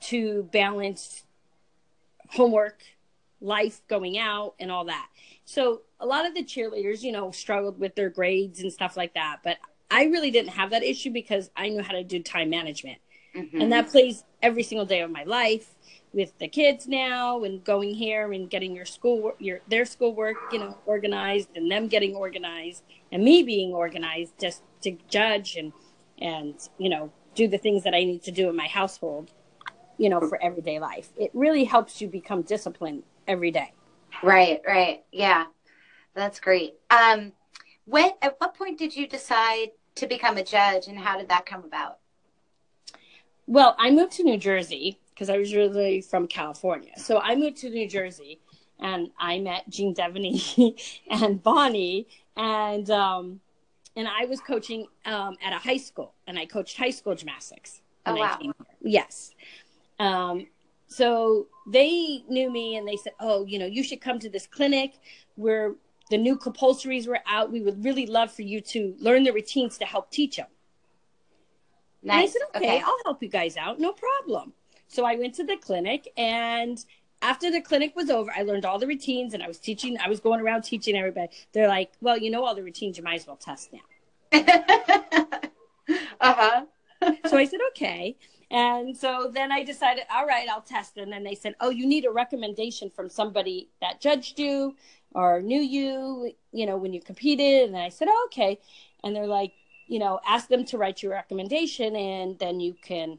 to 0.00 0.48
balance 0.52 1.24
homework, 2.30 2.82
life, 3.40 3.80
going 3.88 4.18
out, 4.18 4.54
and 4.60 4.70
all 4.70 4.84
that. 4.86 5.08
So 5.44 5.82
a 6.00 6.06
lot 6.06 6.26
of 6.26 6.34
the 6.34 6.44
cheerleaders, 6.44 7.02
you 7.02 7.12
know, 7.12 7.30
struggled 7.30 7.78
with 7.78 7.94
their 7.94 8.10
grades 8.10 8.60
and 8.60 8.72
stuff 8.72 8.96
like 8.96 9.14
that. 9.14 9.38
But 9.42 9.58
I 9.90 10.04
really 10.04 10.30
didn't 10.30 10.50
have 10.50 10.70
that 10.70 10.82
issue 10.82 11.10
because 11.10 11.50
I 11.56 11.68
knew 11.68 11.82
how 11.82 11.92
to 11.92 12.04
do 12.04 12.22
time 12.22 12.50
management. 12.50 12.98
Mm-hmm. 13.34 13.60
And 13.60 13.72
that 13.72 13.90
plays 13.90 14.24
every 14.42 14.62
single 14.62 14.86
day 14.86 15.00
of 15.00 15.10
my 15.10 15.24
life 15.24 15.74
with 16.12 16.36
the 16.38 16.48
kids 16.48 16.86
now 16.86 17.44
and 17.44 17.62
going 17.64 17.94
here 17.94 18.32
and 18.32 18.48
getting 18.48 18.74
your 18.74 18.84
school 18.84 19.32
your 19.38 19.60
their 19.68 19.84
schoolwork 19.84 20.36
you 20.50 20.58
know 20.58 20.76
organized 20.86 21.48
and 21.54 21.70
them 21.70 21.86
getting 21.86 22.14
organized 22.14 22.82
and 23.12 23.22
me 23.22 23.42
being 23.42 23.72
organized 23.72 24.32
just 24.40 24.62
to 24.80 24.96
judge 25.08 25.56
and 25.56 25.72
and 26.20 26.68
you 26.78 26.88
know 26.88 27.12
do 27.34 27.46
the 27.46 27.58
things 27.58 27.84
that 27.84 27.94
I 27.94 28.04
need 28.04 28.22
to 28.22 28.30
do 28.30 28.48
in 28.48 28.56
my 28.56 28.66
household 28.66 29.30
you 29.98 30.08
know 30.08 30.20
for 30.20 30.42
everyday 30.42 30.78
life 30.78 31.10
it 31.16 31.30
really 31.34 31.64
helps 31.64 32.00
you 32.00 32.08
become 32.08 32.42
disciplined 32.42 33.02
every 33.26 33.50
day 33.50 33.72
right 34.22 34.60
right 34.66 35.04
yeah 35.12 35.44
that's 36.14 36.40
great 36.40 36.74
um 36.90 37.32
when 37.84 38.10
at 38.22 38.36
what 38.38 38.54
point 38.54 38.78
did 38.78 38.94
you 38.94 39.06
decide 39.06 39.68
to 39.94 40.06
become 40.06 40.36
a 40.36 40.44
judge 40.44 40.86
and 40.86 40.98
how 40.98 41.18
did 41.18 41.28
that 41.28 41.44
come 41.44 41.64
about 41.64 41.98
well 43.46 43.74
I 43.78 43.90
moved 43.90 44.12
to 44.12 44.22
New 44.22 44.38
Jersey 44.38 44.98
because 45.18 45.30
I 45.30 45.36
was 45.36 45.52
originally 45.52 46.00
from 46.00 46.28
California. 46.28 46.92
So 46.96 47.18
I 47.18 47.34
moved 47.34 47.56
to 47.58 47.70
New 47.70 47.88
Jersey 47.88 48.38
and 48.78 49.10
I 49.18 49.40
met 49.40 49.68
Jean 49.68 49.92
Devaney 49.92 50.80
and 51.10 51.42
Bonnie 51.42 52.06
and 52.36 52.88
um, 52.88 53.40
and 53.96 54.06
I 54.06 54.26
was 54.26 54.40
coaching 54.40 54.86
um, 55.06 55.36
at 55.44 55.52
a 55.52 55.58
high 55.58 55.76
school 55.76 56.14
and 56.28 56.38
I 56.38 56.46
coached 56.46 56.76
high 56.76 56.90
school 56.90 57.16
gymnastics. 57.16 57.82
Oh, 58.06 58.14
wow. 58.14 58.38
Yes. 58.80 59.34
Um, 59.98 60.46
so 60.86 61.48
they 61.66 62.22
knew 62.28 62.50
me 62.50 62.76
and 62.76 62.86
they 62.86 62.96
said, 62.96 63.12
"Oh, 63.20 63.44
you 63.44 63.58
know, 63.58 63.66
you 63.66 63.82
should 63.82 64.00
come 64.00 64.18
to 64.20 64.30
this 64.30 64.46
clinic 64.46 64.94
where 65.36 65.74
the 66.10 66.16
new 66.16 66.36
compulsories 66.38 67.06
were 67.06 67.20
out. 67.26 67.52
We 67.52 67.60
would 67.60 67.84
really 67.84 68.06
love 68.06 68.32
for 68.32 68.42
you 68.42 68.60
to 68.62 68.94
learn 68.98 69.24
the 69.24 69.32
routines 69.32 69.78
to 69.78 69.84
help 69.84 70.10
teach 70.10 70.36
them." 70.36 70.46
Nice. 72.02 72.12
And 72.12 72.22
I 72.22 72.26
said, 72.26 72.42
okay, 72.56 72.76
okay, 72.76 72.84
I'll 72.84 72.98
help 73.04 73.22
you 73.22 73.28
guys 73.28 73.56
out. 73.56 73.78
No 73.80 73.92
problem. 73.92 74.52
So 74.86 75.04
I 75.04 75.16
went 75.16 75.34
to 75.34 75.44
the 75.44 75.56
clinic 75.56 76.08
and 76.16 76.82
after 77.20 77.50
the 77.50 77.60
clinic 77.60 77.96
was 77.96 78.10
over, 78.10 78.30
I 78.34 78.42
learned 78.42 78.64
all 78.64 78.78
the 78.78 78.86
routines 78.86 79.34
and 79.34 79.42
I 79.42 79.48
was 79.48 79.58
teaching, 79.58 79.98
I 79.98 80.08
was 80.08 80.20
going 80.20 80.40
around 80.40 80.62
teaching 80.62 80.96
everybody. 80.96 81.28
They're 81.52 81.68
like, 81.68 81.92
well, 82.00 82.16
you 82.16 82.30
know 82.30 82.44
all 82.44 82.54
the 82.54 82.62
routines, 82.62 82.96
you 82.96 83.04
might 83.04 83.20
as 83.20 83.26
well 83.26 83.36
test 83.36 83.72
now. 83.72 83.80
uh-huh. 86.20 86.64
so 87.26 87.36
I 87.36 87.44
said, 87.44 87.60
okay. 87.70 88.16
And 88.50 88.96
so 88.96 89.30
then 89.32 89.52
I 89.52 89.62
decided, 89.62 90.04
all 90.10 90.26
right, 90.26 90.48
I'll 90.48 90.62
test. 90.62 90.96
And 90.96 91.12
then 91.12 91.22
they 91.22 91.34
said, 91.34 91.54
oh, 91.60 91.70
you 91.70 91.86
need 91.86 92.06
a 92.06 92.10
recommendation 92.10 92.90
from 92.90 93.08
somebody 93.10 93.68
that 93.80 94.00
judged 94.00 94.38
you 94.38 94.74
or 95.14 95.42
knew 95.42 95.60
you, 95.60 96.32
you 96.52 96.66
know, 96.66 96.76
when 96.76 96.92
you 96.92 97.00
competed. 97.00 97.68
And 97.68 97.76
I 97.76 97.90
said, 97.90 98.08
oh, 98.10 98.28
okay. 98.30 98.58
And 99.04 99.14
they're 99.14 99.26
like, 99.26 99.52
you 99.86 99.98
know, 99.98 100.20
ask 100.26 100.48
them 100.48 100.64
to 100.66 100.78
write 100.78 101.02
your 101.02 101.12
recommendation 101.12 101.94
and 101.94 102.38
then 102.38 102.60
you 102.60 102.74
can 102.82 103.18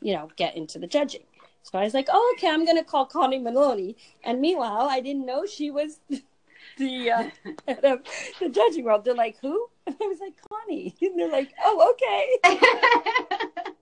you 0.00 0.14
know, 0.14 0.28
get 0.36 0.56
into 0.56 0.78
the 0.78 0.86
judging. 0.86 1.22
So 1.62 1.78
I 1.78 1.84
was 1.84 1.94
like, 1.94 2.08
oh, 2.10 2.34
okay, 2.36 2.48
I'm 2.48 2.64
going 2.64 2.76
to 2.76 2.84
call 2.84 3.06
Connie 3.06 3.38
Maloney. 3.38 3.96
And 4.24 4.40
meanwhile, 4.40 4.88
I 4.88 5.00
didn't 5.00 5.26
know 5.26 5.44
she 5.44 5.70
was 5.70 6.00
the 6.78 7.10
uh, 7.10 7.30
of 7.68 8.00
the 8.40 8.48
judging 8.48 8.84
world. 8.84 9.04
They're 9.04 9.14
like, 9.14 9.38
who? 9.40 9.68
And 9.86 9.96
I 10.02 10.06
was 10.06 10.20
like, 10.20 10.34
Connie. 10.48 10.94
And 11.00 11.18
they're 11.18 11.30
like, 11.30 11.52
oh, 11.64 11.94
okay. 11.94 13.74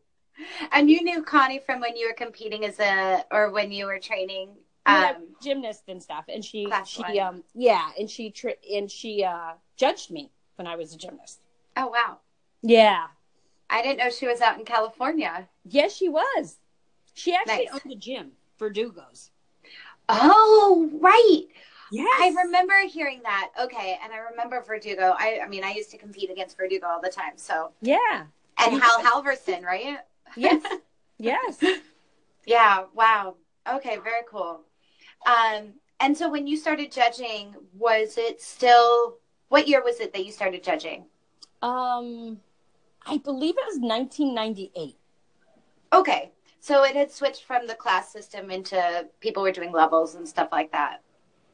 And 0.76 0.90
you 0.90 1.02
knew 1.02 1.23
Connie 1.23 1.61
from 1.64 1.80
when 1.80 1.97
you 1.97 2.06
were 2.06 2.14
competing 2.14 2.64
as 2.64 2.78
a, 2.78 3.25
or 3.33 3.50
when 3.50 3.73
you 3.73 3.87
were 3.87 3.99
training 3.99 4.50
um, 4.85 5.16
gymnast 5.42 5.85
and 5.88 6.02
stuff. 6.02 6.25
And 6.28 6.45
she, 6.45 6.73
she, 6.87 7.02
one. 7.02 7.18
um, 7.18 7.45
yeah, 7.54 7.90
and 7.99 8.09
she, 8.09 8.33
and 8.73 8.90
she, 8.90 9.25
uh, 9.25 9.52
judged 9.76 10.11
me 10.11 10.30
when 10.56 10.66
I 10.66 10.76
was 10.76 10.95
a 10.95 10.97
gymnast. 10.97 11.40
Oh 11.76 11.88
wow. 11.88 12.18
Yeah. 12.62 13.06
I 13.68 13.83
didn't 13.83 13.99
know 13.99 14.11
she 14.11 14.26
was 14.26 14.40
out 14.40 14.59
in 14.59 14.64
California. 14.64 15.49
Yes, 15.68 15.95
she 15.95 16.09
was. 16.09 16.56
She 17.14 17.35
actually 17.35 17.68
Nice. 17.73 17.80
owned 17.85 17.92
a 17.92 17.97
gym, 17.97 18.33
Verdugo's. 18.59 19.30
Oh, 20.09 20.88
right. 21.00 21.42
Yes. 21.90 22.09
I 22.21 22.42
remember 22.42 22.75
hearing 22.87 23.21
that. 23.25 23.50
Okay, 23.61 23.99
and 24.02 24.12
I 24.12 24.18
remember 24.18 24.62
Verdugo. 24.62 25.14
I, 25.18 25.40
I 25.45 25.49
mean, 25.49 25.64
I 25.64 25.73
used 25.73 25.90
to 25.92 25.99
compete 25.99 26.30
against 26.30 26.56
Verdugo 26.56 26.87
all 26.87 27.00
the 27.00 27.09
time. 27.09 27.33
So, 27.37 27.73
Yeah. 27.80 28.25
and 28.59 28.80
Hal 28.80 29.02
Halverson, 29.02 29.62
right? 29.64 29.99
Yes. 30.37 30.62
yes. 31.18 31.62
Yeah. 32.47 32.85
Wow. 32.95 33.37
Okay. 33.71 33.99
Very 33.99 34.23
cool. 34.30 34.61
Um, 35.26 35.75
and 36.00 36.16
so 36.16 36.30
when 36.30 36.47
you 36.47 36.56
started 36.56 36.92
judging, 36.92 37.54
was 37.76 38.18
it 38.18 38.40
still? 38.40 39.18
What 39.49 39.68
year 39.68 39.83
was 39.83 40.00
it 40.00 40.12
that 40.12 40.25
you 40.25 40.33
started 40.33 40.62
judging? 40.62 41.04
Um, 41.62 42.40
I 43.06 43.18
believe 43.18 43.54
it 43.56 43.64
was 43.66 43.78
1998. 43.78 44.97
Okay. 45.92 46.33
So 46.61 46.83
it 46.83 46.97
had 46.97 47.12
switched 47.12 47.45
from 47.45 47.66
the 47.66 47.75
class 47.75 48.12
system 48.12 48.50
into 48.50 49.09
people 49.21 49.42
were 49.42 49.52
doing 49.52 49.73
levels 49.73 50.16
and 50.16 50.28
stuff 50.28 50.49
like 50.50 50.73
that. 50.73 51.00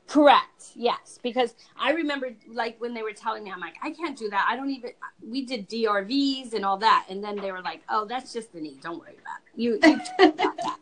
Correct. 0.09 0.73
Yes, 0.75 1.19
because 1.23 1.55
I 1.79 1.93
remember 1.93 2.35
like 2.49 2.81
when 2.81 2.95
they 2.95 3.03
were 3.03 3.13
telling 3.13 3.45
me, 3.45 3.51
I'm 3.51 3.61
like, 3.61 3.77
I 3.83 3.91
can't 3.91 4.17
do 4.17 4.29
that. 4.31 4.47
I 4.49 4.57
don't 4.57 4.71
even. 4.71 4.91
We 5.27 5.45
did 5.45 5.69
DRVs 5.69 6.55
and 6.55 6.65
all 6.65 6.77
that, 6.79 7.07
and 7.09 7.23
then 7.23 7.37
they 7.37 7.53
were 7.53 7.63
like, 7.63 7.83
Oh, 7.89 8.05
that's 8.05 8.33
just 8.33 8.53
the 8.53 8.61
knee. 8.61 8.79
Don't 8.83 8.99
worry 8.99 9.17
about 9.21 9.39
it. 9.47 9.61
You, 9.61 9.79
you 9.83 10.33
got 10.33 10.57
that. 10.57 10.79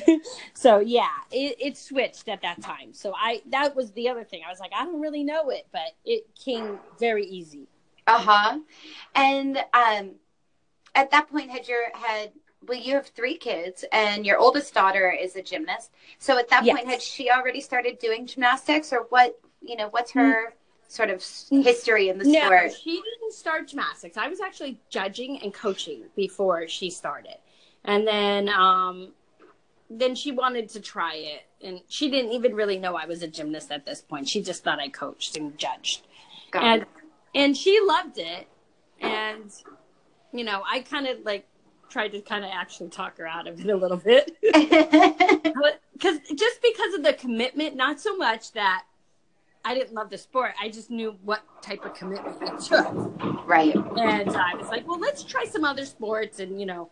so 0.54 0.80
yeah, 0.80 1.08
it, 1.30 1.56
it 1.58 1.76
switched 1.76 2.28
at 2.28 2.42
that 2.42 2.62
time. 2.62 2.92
So 2.92 3.12
I 3.16 3.42
that 3.50 3.74
was 3.76 3.92
the 3.92 4.08
other 4.08 4.24
thing. 4.24 4.42
I 4.46 4.50
was 4.50 4.60
like, 4.60 4.72
I 4.74 4.84
don't 4.84 5.00
really 5.00 5.24
know 5.24 5.50
it, 5.50 5.66
but 5.72 5.92
it 6.04 6.26
came 6.34 6.78
very 6.98 7.26
easy. 7.26 7.68
Uh 8.06 8.18
huh. 8.18 8.58
And 9.14 9.58
um, 9.74 10.12
at 10.94 11.10
that 11.10 11.28
point, 11.30 11.50
had 11.50 11.68
your 11.68 11.82
had 11.94 12.32
well, 12.66 12.78
you 12.78 12.94
have 12.94 13.08
three 13.08 13.36
kids, 13.36 13.84
and 13.92 14.24
your 14.24 14.38
oldest 14.38 14.74
daughter 14.74 15.10
is 15.10 15.36
a 15.36 15.42
gymnast. 15.42 15.90
So 16.18 16.38
at 16.38 16.48
that 16.48 16.64
Yes. 16.64 16.76
point, 16.76 16.88
had 16.88 17.02
she 17.02 17.30
already 17.30 17.60
started 17.60 17.98
doing 17.98 18.26
gymnastics, 18.26 18.92
or 18.92 19.06
what? 19.10 19.38
You 19.60 19.76
know, 19.76 19.88
what's 19.88 20.10
her 20.12 20.54
sort 20.88 21.10
of 21.10 21.24
history 21.50 22.08
in 22.08 22.18
the 22.18 22.24
No, 22.24 22.48
sport? 22.48 22.72
she 22.72 22.96
didn't 23.02 23.32
start 23.32 23.68
gymnastics. 23.68 24.16
I 24.16 24.28
was 24.28 24.40
actually 24.40 24.78
judging 24.90 25.40
and 25.42 25.52
coaching 25.52 26.04
before 26.16 26.68
she 26.68 26.90
started, 26.90 27.36
and 27.84 28.06
then 28.06 28.48
um, 28.48 29.12
then 29.90 30.14
she 30.14 30.32
wanted 30.32 30.68
to 30.70 30.80
try 30.80 31.14
it, 31.14 31.42
and 31.62 31.80
she 31.88 32.10
didn't 32.10 32.32
even 32.32 32.54
really 32.54 32.78
know 32.78 32.96
I 32.96 33.06
was 33.06 33.22
a 33.22 33.28
gymnast 33.28 33.70
at 33.70 33.84
this 33.86 34.00
point. 34.00 34.28
She 34.28 34.42
just 34.42 34.64
thought 34.64 34.80
I 34.80 34.88
coached 34.88 35.36
and 35.36 35.56
judged, 35.58 36.06
Got 36.50 36.64
and 36.64 36.86
and 37.34 37.56
she 37.56 37.78
loved 37.84 38.18
it, 38.18 38.48
and 39.00 39.50
you 40.32 40.44
know 40.44 40.62
I 40.70 40.80
kind 40.80 41.06
of 41.06 41.18
like 41.24 41.46
tried 41.92 42.08
to 42.08 42.20
kind 42.22 42.44
of 42.44 42.50
actually 42.52 42.88
talk 42.88 43.18
her 43.18 43.26
out 43.26 43.46
of 43.46 43.60
it 43.60 43.68
a 43.68 43.76
little 43.76 43.98
bit 43.98 44.36
because 44.42 46.18
just 46.34 46.62
because 46.62 46.94
of 46.94 47.02
the 47.02 47.14
commitment, 47.18 47.76
not 47.76 48.00
so 48.00 48.16
much 48.16 48.52
that. 48.52 48.84
I 49.64 49.74
didn't 49.74 49.94
love 49.94 50.10
the 50.10 50.18
sport. 50.18 50.54
I 50.60 50.68
just 50.70 50.90
knew 50.90 51.16
what 51.22 51.44
type 51.62 51.84
of 51.84 51.94
commitment 51.94 52.36
it 52.42 52.58
took. 52.58 53.46
right. 53.46 53.72
And 53.76 54.30
I 54.36 54.56
was 54.56 54.66
like, 54.66 54.88
well, 54.88 54.98
let's 54.98 55.22
try 55.22 55.44
some 55.44 55.62
other 55.62 55.84
sports. 55.84 56.40
And, 56.40 56.58
you 56.58 56.66
know, 56.66 56.90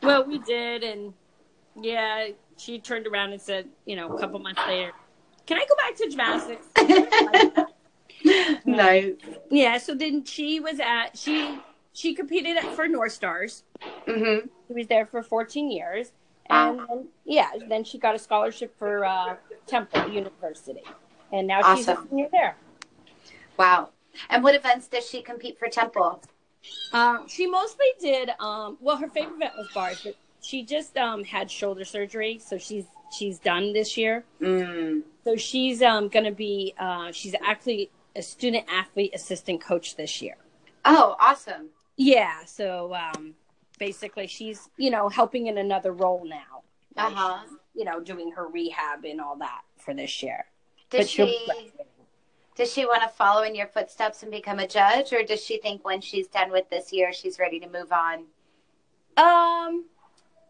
well, 0.00 0.24
we 0.24 0.38
did. 0.38 0.84
And 0.84 1.12
yeah, 1.74 2.28
she 2.56 2.78
turned 2.78 3.08
around 3.08 3.32
and 3.32 3.42
said, 3.42 3.66
you 3.86 3.96
know, 3.96 4.14
a 4.14 4.20
couple 4.20 4.38
months 4.38 4.60
later, 4.68 4.92
can 5.46 5.58
I 5.58 5.66
go 5.68 5.74
back 5.74 5.96
to 5.96 6.08
gymnastics? 6.08 6.66
nice. 8.64 9.14
yeah. 9.50 9.78
So 9.78 9.96
then 9.96 10.24
she 10.24 10.60
was 10.60 10.78
at, 10.78 11.18
she, 11.18 11.58
she 11.92 12.14
competed 12.14 12.56
at, 12.56 12.72
for 12.76 12.86
North 12.86 13.12
Stars. 13.12 13.64
Mm-hmm. 14.06 14.46
She 14.68 14.74
was 14.74 14.86
there 14.86 15.06
for 15.06 15.22
14 15.22 15.70
years. 15.70 16.12
And 16.50 16.80
then, 16.80 17.08
yeah, 17.24 17.50
then 17.68 17.84
she 17.84 17.98
got 17.98 18.14
a 18.14 18.18
scholarship 18.18 18.78
for 18.78 19.04
uh, 19.04 19.36
Temple 19.66 20.08
University. 20.10 20.82
And 21.32 21.46
now 21.46 21.74
she's 21.74 21.88
a 21.88 21.98
senior 22.08 22.28
there. 22.30 22.56
Wow. 23.56 23.90
And 24.28 24.42
what 24.42 24.54
events 24.54 24.88
does 24.88 25.08
she 25.08 25.22
compete 25.22 25.58
for 25.58 25.68
Temple? 25.68 26.22
Um, 26.92 27.26
she 27.28 27.46
mostly 27.46 27.86
did. 28.00 28.30
Um, 28.40 28.78
well, 28.80 28.96
her 28.96 29.08
favorite 29.08 29.36
event 29.36 29.52
was 29.56 29.68
bars, 29.74 30.00
but 30.04 30.16
she 30.40 30.62
just 30.62 30.96
um, 30.96 31.24
had 31.24 31.50
shoulder 31.50 31.84
surgery, 31.84 32.38
so 32.38 32.58
she's 32.58 32.84
she's 33.16 33.38
done 33.38 33.72
this 33.72 33.96
year. 33.96 34.24
Mm. 34.40 35.02
So 35.24 35.36
she's 35.36 35.82
um, 35.82 36.08
going 36.08 36.24
to 36.24 36.32
be. 36.32 36.74
Uh, 36.78 37.12
she's 37.12 37.34
actually 37.44 37.90
a 38.16 38.22
student 38.22 38.66
athlete 38.68 39.12
assistant 39.14 39.60
coach 39.60 39.96
this 39.96 40.22
year. 40.22 40.36
Oh, 40.84 41.16
awesome. 41.18 41.68
Yeah. 41.96 42.44
So 42.44 42.94
um, 42.94 43.34
basically, 43.78 44.26
she's 44.26 44.68
you 44.76 44.90
know 44.90 45.08
helping 45.08 45.46
in 45.46 45.58
another 45.58 45.92
role 45.92 46.24
now. 46.24 46.62
Uh 46.96 47.10
huh. 47.10 47.38
You 47.74 47.84
know, 47.84 48.00
doing 48.00 48.30
her 48.32 48.46
rehab 48.48 49.04
and 49.04 49.20
all 49.20 49.36
that 49.36 49.62
for 49.78 49.94
this 49.94 50.22
year. 50.22 50.46
Does 50.90 51.06
But 51.06 51.08
she 51.08 51.72
does 52.56 52.72
she 52.72 52.86
want 52.86 53.02
to 53.02 53.08
follow 53.08 53.42
in 53.42 53.54
your 53.54 53.66
footsteps 53.66 54.22
and 54.22 54.30
become 54.30 54.60
a 54.60 54.68
judge, 54.68 55.12
or 55.12 55.22
does 55.22 55.42
she 55.42 55.58
think 55.58 55.84
when 55.84 56.00
she's 56.00 56.28
done 56.28 56.52
with 56.52 56.70
this 56.70 56.92
year, 56.92 57.12
she's 57.12 57.38
ready 57.38 57.58
to 57.60 57.68
move 57.68 57.90
on? 57.90 58.26
Um, 59.16 59.86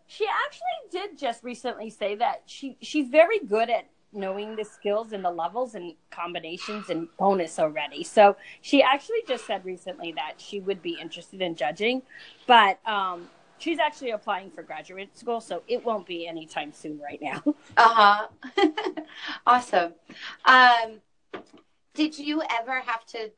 she 0.06 0.26
actually 0.26 0.90
did 0.90 1.18
just 1.18 1.42
recently 1.42 1.88
say 1.90 2.14
that 2.16 2.42
she 2.46 2.76
she's 2.82 3.08
very 3.08 3.38
good 3.38 3.70
at 3.70 3.86
knowing 4.14 4.56
the 4.56 4.64
skills 4.64 5.12
and 5.12 5.24
the 5.24 5.30
levels 5.30 5.74
and 5.74 5.94
combinations 6.10 6.90
and 6.90 7.08
bonus 7.18 7.58
already. 7.58 8.04
So 8.04 8.36
she 8.60 8.82
actually 8.82 9.22
just 9.26 9.46
said 9.46 9.64
recently 9.64 10.12
that 10.12 10.34
she 10.38 10.60
would 10.60 10.80
be 10.82 10.98
interested 11.00 11.42
in 11.42 11.54
judging, 11.56 12.02
but 12.46 12.78
um, 12.86 13.28
she's 13.58 13.78
actually 13.78 14.10
applying 14.10 14.50
for 14.50 14.62
graduate 14.62 15.16
school, 15.18 15.40
so 15.40 15.62
it 15.68 15.84
won't 15.84 16.06
be 16.06 16.26
anytime 16.26 16.72
soon 16.72 16.98
right 17.00 17.20
now. 17.20 17.42
Uh 17.76 17.88
huh. 17.88 18.26
awesome. 19.46 19.94
Um, 20.44 21.00
did 21.94 22.18
you 22.18 22.42
ever 22.60 22.80
have 22.80 23.04
to, 23.06 23.30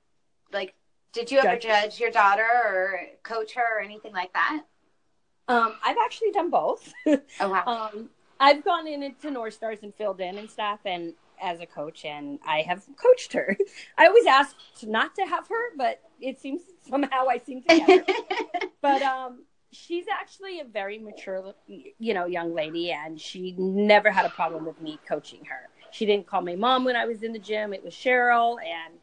like, 0.53 0.75
did 1.13 1.31
you 1.31 1.39
ever 1.39 1.55
Judge. 1.57 1.63
judge 1.63 2.01
your 2.01 2.11
daughter 2.11 2.45
or 2.65 3.01
coach 3.23 3.55
her 3.55 3.79
or 3.79 3.81
anything 3.81 4.13
like 4.13 4.33
that? 4.35 4.63
Um, 5.49 5.75
I've 5.85 5.97
actually 6.05 6.33
done 6.33 6.51
both. 6.51 6.93
Oh 7.41 7.49
wow. 7.51 7.91
um, 7.95 8.11
I've 8.39 8.65
gone 8.65 8.87
in 8.87 9.03
into 9.03 9.31
North 9.31 9.55
Stars 9.55 9.79
and 9.83 9.95
filled 9.95 10.21
in 10.21 10.39
and 10.39 10.51
stuff, 10.51 10.81
and 10.85 11.15
as 11.41 11.61
a 11.61 11.67
coach, 11.67 12.05
and 12.05 12.39
I 12.47 12.63
have 12.63 12.85
coached 12.97 13.33
her. 13.35 13.57
I 13.99 14.07
always 14.07 14.27
asked 14.27 14.57
not 14.87 15.15
to 15.17 15.23
have 15.27 15.49
her, 15.49 15.77
but 15.77 16.03
it 16.21 16.39
seems 16.41 16.63
somehow 16.89 17.29
I 17.29 17.39
seem 17.39 17.63
to 17.63 17.71
get 17.71 17.91
her. 17.91 18.07
but 18.83 19.03
um, 19.03 19.45
she's 19.73 20.07
actually 20.09 20.61
a 20.61 20.65
very 20.65 20.99
mature, 20.99 21.55
you 21.67 22.15
know, 22.15 22.27
young 22.27 22.55
lady, 22.55 22.91
and 22.93 23.21
she 23.21 23.55
never 23.59 24.11
had 24.11 24.25
a 24.27 24.31
problem 24.31 24.65
with 24.65 24.81
me 24.81 25.01
coaching 25.09 25.45
her. 25.47 25.69
She 25.91 26.05
didn't 26.07 26.27
call 26.27 26.43
me 26.43 26.57
mom 26.57 26.85
when 26.85 26.97
I 26.97 27.07
was 27.07 27.23
in 27.23 27.33
the 27.33 27.39
gym. 27.39 27.73
It 27.73 27.83
was 27.85 27.95
Cheryl, 27.95 28.57
and 28.63 28.95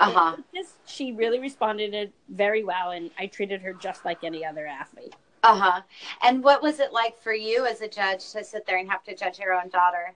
Uh 0.00 0.10
huh. 0.10 0.36
just 0.54 0.76
she 0.86 1.12
really 1.12 1.38
responded 1.38 2.12
very 2.28 2.64
well, 2.64 2.90
and 2.90 3.10
I 3.18 3.26
treated 3.26 3.62
her 3.62 3.72
just 3.72 4.04
like 4.04 4.24
any 4.24 4.44
other 4.44 4.66
athlete. 4.66 5.14
Uh 5.42 5.56
huh. 5.56 5.80
And 6.22 6.42
what 6.44 6.62
was 6.62 6.78
it 6.78 6.92
like 6.92 7.18
for 7.20 7.34
you 7.34 7.66
as 7.66 7.80
a 7.80 7.88
judge 7.88 8.30
to 8.32 8.44
sit 8.44 8.66
there 8.66 8.78
and 8.78 8.88
have 8.90 9.02
to 9.04 9.14
judge 9.14 9.38
your 9.38 9.54
own 9.54 9.68
daughter? 9.70 10.14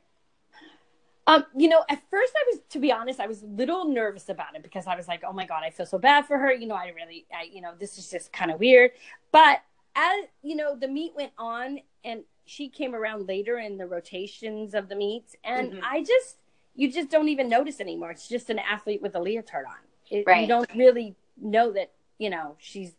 Um, 1.29 1.45
you 1.57 1.69
know, 1.69 1.85
at 1.89 2.01
first 2.09 2.33
I 2.37 2.45
was, 2.53 2.61
to 2.71 2.79
be 2.79 2.93
honest, 2.93 3.19
I 3.19 3.27
was 3.27 3.43
a 3.43 3.47
little 3.47 3.85
nervous 3.85 4.29
about 4.29 4.55
it 4.55 4.63
because 4.63 4.87
I 4.87 4.95
was 4.95 5.09
like, 5.09 5.25
oh 5.27 5.33
my 5.33 5.45
God, 5.45 5.63
I 5.65 5.71
feel 5.71 5.87
so 5.87 5.99
bad 5.99 6.27
for 6.27 6.39
her. 6.39 6.53
You 6.53 6.69
know, 6.69 6.77
I 6.77 6.93
really, 6.95 7.27
I, 7.35 7.49
you 7.53 7.61
know, 7.61 7.73
this 7.79 7.99
is 7.99 8.09
just 8.09 8.33
kind 8.33 8.53
of 8.53 8.61
weird. 8.61 8.93
But 9.33 9.63
as, 9.97 10.27
you 10.43 10.55
know, 10.55 10.77
the 10.77 10.87
meet 10.87 11.17
went 11.17 11.33
on 11.37 11.81
and 12.05 12.23
she 12.45 12.69
came 12.69 12.95
around 12.95 13.27
later 13.27 13.59
in 13.59 13.77
the 13.77 13.87
rotations 13.87 14.73
of 14.73 14.89
the 14.89 14.95
meets. 14.95 15.35
And 15.43 15.73
Mhm. 15.73 15.81
I 15.83 16.05
just, 16.05 16.37
you 16.77 16.93
just 16.93 17.11
don't 17.11 17.29
even 17.29 17.49
notice 17.49 17.81
anymore. 17.81 18.13
It's 18.13 18.29
just 18.29 18.49
an 18.49 18.61
athlete 18.61 19.03
with 19.03 19.17
a 19.17 19.21
leotard 19.21 19.67
on. 19.67 19.79
It, 20.09 20.25
Right. 20.29 20.43
You 20.43 20.47
don't 20.47 20.71
really 20.77 21.17
know 21.37 21.73
that, 21.73 21.91
you 22.19 22.31
know, 22.31 22.55
she's 22.59 22.93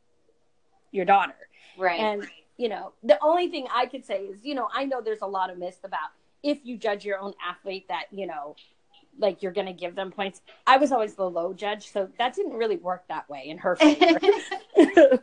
your 0.91 1.05
daughter. 1.05 1.47
Right. 1.77 1.99
And, 1.99 2.27
you 2.57 2.69
know, 2.69 2.93
the 3.03 3.17
only 3.21 3.47
thing 3.49 3.67
I 3.73 3.85
could 3.85 4.05
say 4.05 4.21
is, 4.21 4.39
you 4.43 4.55
know, 4.55 4.67
I 4.73 4.85
know 4.85 5.01
there's 5.01 5.21
a 5.21 5.27
lot 5.27 5.49
of 5.49 5.57
myths 5.57 5.79
about 5.83 6.09
if 6.43 6.59
you 6.63 6.77
judge 6.77 7.05
your 7.05 7.19
own 7.19 7.33
athlete 7.45 7.87
that, 7.89 8.05
you 8.11 8.27
know, 8.27 8.55
like 9.19 9.41
you're 9.41 9.51
going 9.51 9.67
to 9.67 9.73
give 9.73 9.95
them 9.95 10.11
points. 10.11 10.41
I 10.65 10.77
was 10.77 10.91
always 10.91 11.15
the 11.15 11.29
low 11.29 11.53
judge, 11.53 11.91
so 11.91 12.09
that 12.17 12.35
didn't 12.35 12.53
really 12.53 12.77
work 12.77 13.07
that 13.07 13.29
way 13.29 13.45
in 13.47 13.57
her 13.59 13.75
favor. 13.75 14.19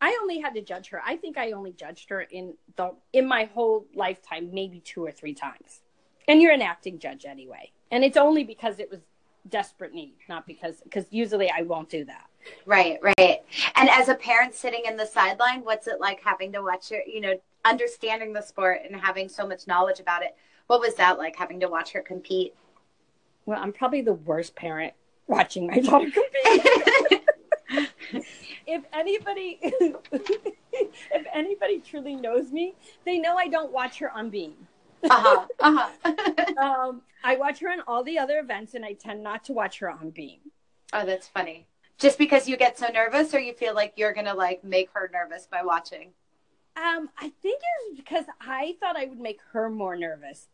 I 0.00 0.18
only 0.22 0.40
had 0.40 0.54
to 0.54 0.62
judge 0.62 0.88
her. 0.88 1.02
I 1.04 1.16
think 1.16 1.36
I 1.36 1.52
only 1.52 1.72
judged 1.72 2.08
her 2.10 2.22
in 2.22 2.54
the 2.76 2.94
in 3.12 3.26
my 3.26 3.44
whole 3.44 3.86
lifetime 3.94 4.50
maybe 4.52 4.80
two 4.80 5.04
or 5.04 5.12
three 5.12 5.34
times. 5.34 5.80
And 6.26 6.40
you're 6.40 6.52
an 6.52 6.62
acting 6.62 6.98
judge 6.98 7.24
anyway. 7.24 7.70
And 7.90 8.04
it's 8.04 8.16
only 8.16 8.44
because 8.44 8.78
it 8.78 8.90
was 8.90 9.00
desperate 9.48 9.92
need, 9.92 10.14
not 10.28 10.46
because 10.46 10.80
because 10.82 11.04
usually 11.10 11.50
I 11.50 11.62
won't 11.62 11.90
do 11.90 12.04
that. 12.06 12.29
Right, 12.66 12.98
right. 13.02 13.42
And 13.76 13.88
as 13.88 14.08
a 14.08 14.14
parent 14.14 14.54
sitting 14.54 14.82
in 14.86 14.96
the 14.96 15.06
sideline, 15.06 15.62
what's 15.64 15.86
it 15.86 16.00
like 16.00 16.20
having 16.22 16.52
to 16.52 16.62
watch 16.62 16.90
your, 16.90 17.00
you 17.06 17.20
know, 17.20 17.34
understanding 17.64 18.32
the 18.32 18.40
sport 18.40 18.80
and 18.84 19.00
having 19.00 19.28
so 19.28 19.46
much 19.46 19.66
knowledge 19.66 20.00
about 20.00 20.22
it? 20.22 20.36
What 20.66 20.80
was 20.80 20.94
that 20.94 21.18
like 21.18 21.36
having 21.36 21.60
to 21.60 21.68
watch 21.68 21.92
her 21.92 22.00
compete? 22.00 22.54
Well, 23.46 23.60
I'm 23.60 23.72
probably 23.72 24.02
the 24.02 24.12
worst 24.14 24.54
parent 24.54 24.94
watching 25.26 25.66
my 25.66 25.80
daughter 25.80 26.10
compete. 27.70 27.92
if 28.66 28.84
anybody 28.92 29.58
if 29.62 31.26
anybody 31.32 31.80
truly 31.80 32.14
knows 32.14 32.52
me, 32.52 32.74
they 33.04 33.18
know 33.18 33.36
I 33.36 33.48
don't 33.48 33.72
watch 33.72 33.98
her 33.98 34.10
on 34.10 34.30
Beam. 34.30 34.54
uh-huh. 35.02 35.46
Uh-huh. 35.58 36.14
Um, 36.60 37.02
I 37.24 37.36
watch 37.36 37.60
her 37.60 37.70
on 37.70 37.80
all 37.86 38.04
the 38.04 38.18
other 38.18 38.38
events, 38.38 38.74
and 38.74 38.84
I 38.84 38.92
tend 38.92 39.22
not 39.22 39.44
to 39.44 39.52
watch 39.52 39.78
her 39.78 39.90
on 39.90 40.10
Beam. 40.10 40.40
oh, 40.92 41.06
that's 41.06 41.26
funny. 41.26 41.66
Just 42.00 42.18
because 42.18 42.48
you 42.48 42.56
get 42.56 42.78
so 42.78 42.88
nervous 42.88 43.34
or 43.34 43.38
you 43.38 43.52
feel 43.52 43.74
like 43.74 43.92
you're 43.96 44.14
going 44.14 44.26
to 44.26 44.34
like 44.34 44.64
make 44.64 44.90
her 44.94 45.10
nervous 45.12 45.46
by 45.46 45.62
watching? 45.62 46.12
Um, 46.74 47.10
I 47.18 47.30
think 47.42 47.60
it's 47.60 48.00
because 48.00 48.24
I 48.40 48.76
thought 48.80 48.96
I 48.96 49.04
would 49.04 49.20
make 49.20 49.40
her 49.52 49.68
more 49.68 49.96
nervous. 49.96 50.48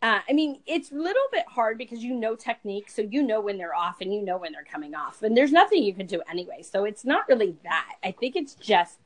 Uh, 0.00 0.20
I 0.28 0.32
mean, 0.32 0.60
it's 0.66 0.92
a 0.92 0.94
little 0.94 1.22
bit 1.32 1.46
hard 1.48 1.78
because 1.78 2.04
you 2.04 2.14
know 2.14 2.36
technique, 2.36 2.90
so 2.90 3.02
you 3.02 3.22
know 3.22 3.40
when 3.40 3.58
they're 3.58 3.74
off 3.74 4.00
and 4.00 4.14
you 4.14 4.22
know 4.22 4.36
when 4.36 4.52
they're 4.52 4.62
coming 4.62 4.94
off, 4.94 5.22
and 5.22 5.36
there's 5.36 5.50
nothing 5.50 5.82
you 5.82 5.94
can 5.94 6.06
do 6.06 6.22
anyway. 6.30 6.62
So 6.62 6.84
it's 6.84 7.04
not 7.04 7.26
really 7.28 7.56
that. 7.64 7.96
I 8.04 8.12
think 8.12 8.36
it's 8.36 8.54
just 8.54 8.98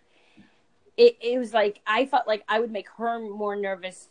it. 0.97 1.17
It 1.21 1.39
was 1.39 1.55
like 1.55 1.81
I 1.87 2.05
felt 2.05 2.27
like 2.27 2.43
I 2.49 2.59
would 2.61 2.73
make 2.73 2.89
her 2.97 3.19
more 3.21 3.57
nervous 3.57 4.09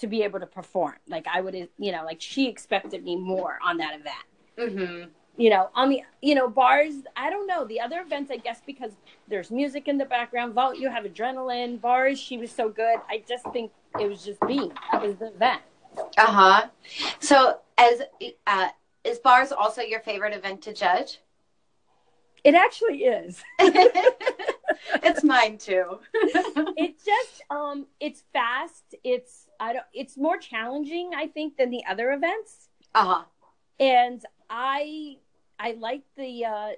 to 0.00 0.06
be 0.06 0.22
able 0.22 0.40
to 0.40 0.46
perform. 0.46 0.94
Like 1.08 1.26
I 1.26 1.40
would, 1.40 1.54
you 1.76 1.92
know, 1.92 2.04
like 2.04 2.20
she 2.20 2.48
expected 2.48 3.02
me 3.04 3.16
more 3.16 3.58
on 3.62 3.78
that 3.78 3.98
event. 3.98 4.76
Mm-hmm. 4.76 5.08
You 5.38 5.50
know, 5.50 5.70
on 5.74 5.88
the 5.88 6.02
you 6.20 6.34
know 6.34 6.48
bars, 6.48 6.94
I 7.16 7.30
don't 7.30 7.46
know 7.46 7.64
the 7.64 7.80
other 7.80 8.00
events. 8.00 8.30
I 8.30 8.38
guess 8.38 8.60
because 8.66 8.92
there's 9.28 9.52
music 9.52 9.86
in 9.86 9.96
the 9.96 10.04
background. 10.04 10.52
Vault, 10.52 10.76
you 10.76 10.90
have 10.90 11.04
adrenaline. 11.04 11.80
Bars, 11.80 12.18
she 12.18 12.36
was 12.36 12.50
so 12.50 12.68
good. 12.68 12.98
I 13.08 13.22
just 13.26 13.44
think 13.52 13.70
it 14.00 14.08
was 14.08 14.24
just 14.24 14.42
me. 14.42 14.72
That 14.90 15.00
was 15.00 15.14
the 15.16 15.28
event. 15.28 15.62
Uh-huh. 16.18 16.66
So 17.20 17.60
as 17.78 18.02
uh 18.46 18.68
is 19.04 19.20
bars 19.20 19.52
also 19.52 19.80
your 19.80 20.00
favorite 20.00 20.34
event 20.34 20.60
to 20.62 20.72
judge? 20.72 21.20
It 22.44 22.54
actually 22.54 23.04
is. 23.04 23.42
it's 23.60 25.22
mine 25.22 25.58
too. 25.58 26.00
it's 26.14 27.04
just 27.04 27.42
um 27.50 27.86
it's 28.00 28.24
fast. 28.32 28.96
It's 29.04 29.46
I 29.60 29.72
don't 29.72 29.84
it's 29.92 30.16
more 30.16 30.36
challenging 30.36 31.12
I 31.16 31.28
think 31.28 31.56
than 31.56 31.70
the 31.70 31.84
other 31.88 32.12
events. 32.12 32.70
uh-huh. 32.94 33.22
And 33.80 34.24
I 34.50 35.18
I 35.58 35.72
like 35.72 36.02
the 36.16 36.44
uh 36.44 36.68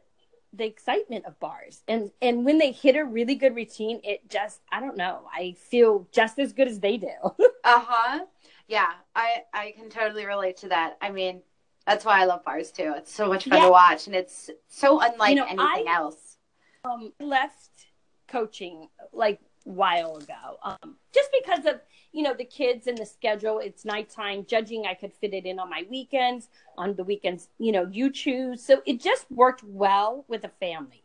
the 0.52 0.64
excitement 0.66 1.26
of 1.26 1.38
bars. 1.38 1.82
And 1.86 2.10
and 2.20 2.44
when 2.44 2.58
they 2.58 2.72
hit 2.72 2.96
a 2.96 3.04
really 3.04 3.34
good 3.34 3.54
routine, 3.54 4.00
it 4.02 4.28
just 4.28 4.60
I 4.72 4.80
don't 4.80 4.96
know. 4.96 5.20
I 5.32 5.54
feel 5.58 6.08
just 6.12 6.38
as 6.38 6.52
good 6.52 6.68
as 6.68 6.80
they 6.80 6.96
do. 6.96 7.08
Uh-huh. 7.62 8.24
Yeah, 8.68 8.90
I 9.14 9.42
I 9.52 9.72
can 9.76 9.90
totally 9.90 10.24
relate 10.24 10.56
to 10.58 10.68
that. 10.68 10.96
I 11.02 11.10
mean, 11.10 11.42
that's 11.86 12.04
why 12.06 12.20
I 12.20 12.24
love 12.24 12.42
bars 12.42 12.72
too. 12.72 12.94
It's 12.96 13.12
so 13.12 13.28
much 13.28 13.44
fun 13.44 13.58
Yeah. 13.58 13.66
to 13.66 13.70
watch 13.70 14.06
and 14.06 14.16
it's 14.16 14.48
so 14.68 14.98
unlike 15.00 15.30
You 15.30 15.36
know, 15.36 15.44
anything 15.44 15.88
I- 15.88 15.94
else. 15.94 16.38
um, 16.84 17.12
left 17.20 17.86
coaching 18.28 18.88
like 19.12 19.40
a 19.66 19.68
while 19.70 20.16
ago, 20.16 20.56
um, 20.62 20.96
just 21.12 21.30
because 21.44 21.66
of 21.66 21.80
you 22.12 22.22
know 22.22 22.34
the 22.34 22.44
kids 22.44 22.86
and 22.86 22.98
the 22.98 23.06
schedule. 23.06 23.58
It's 23.58 23.84
nighttime 23.84 24.44
judging. 24.46 24.86
I 24.86 24.94
could 24.94 25.12
fit 25.12 25.34
it 25.34 25.46
in 25.46 25.58
on 25.58 25.70
my 25.70 25.84
weekends. 25.88 26.48
On 26.76 26.94
the 26.94 27.04
weekends, 27.04 27.48
you 27.58 27.72
know, 27.72 27.88
you 27.90 28.10
choose. 28.10 28.62
So 28.62 28.82
it 28.86 29.00
just 29.00 29.30
worked 29.30 29.62
well 29.62 30.24
with 30.28 30.44
a 30.44 30.50
family. 30.60 31.04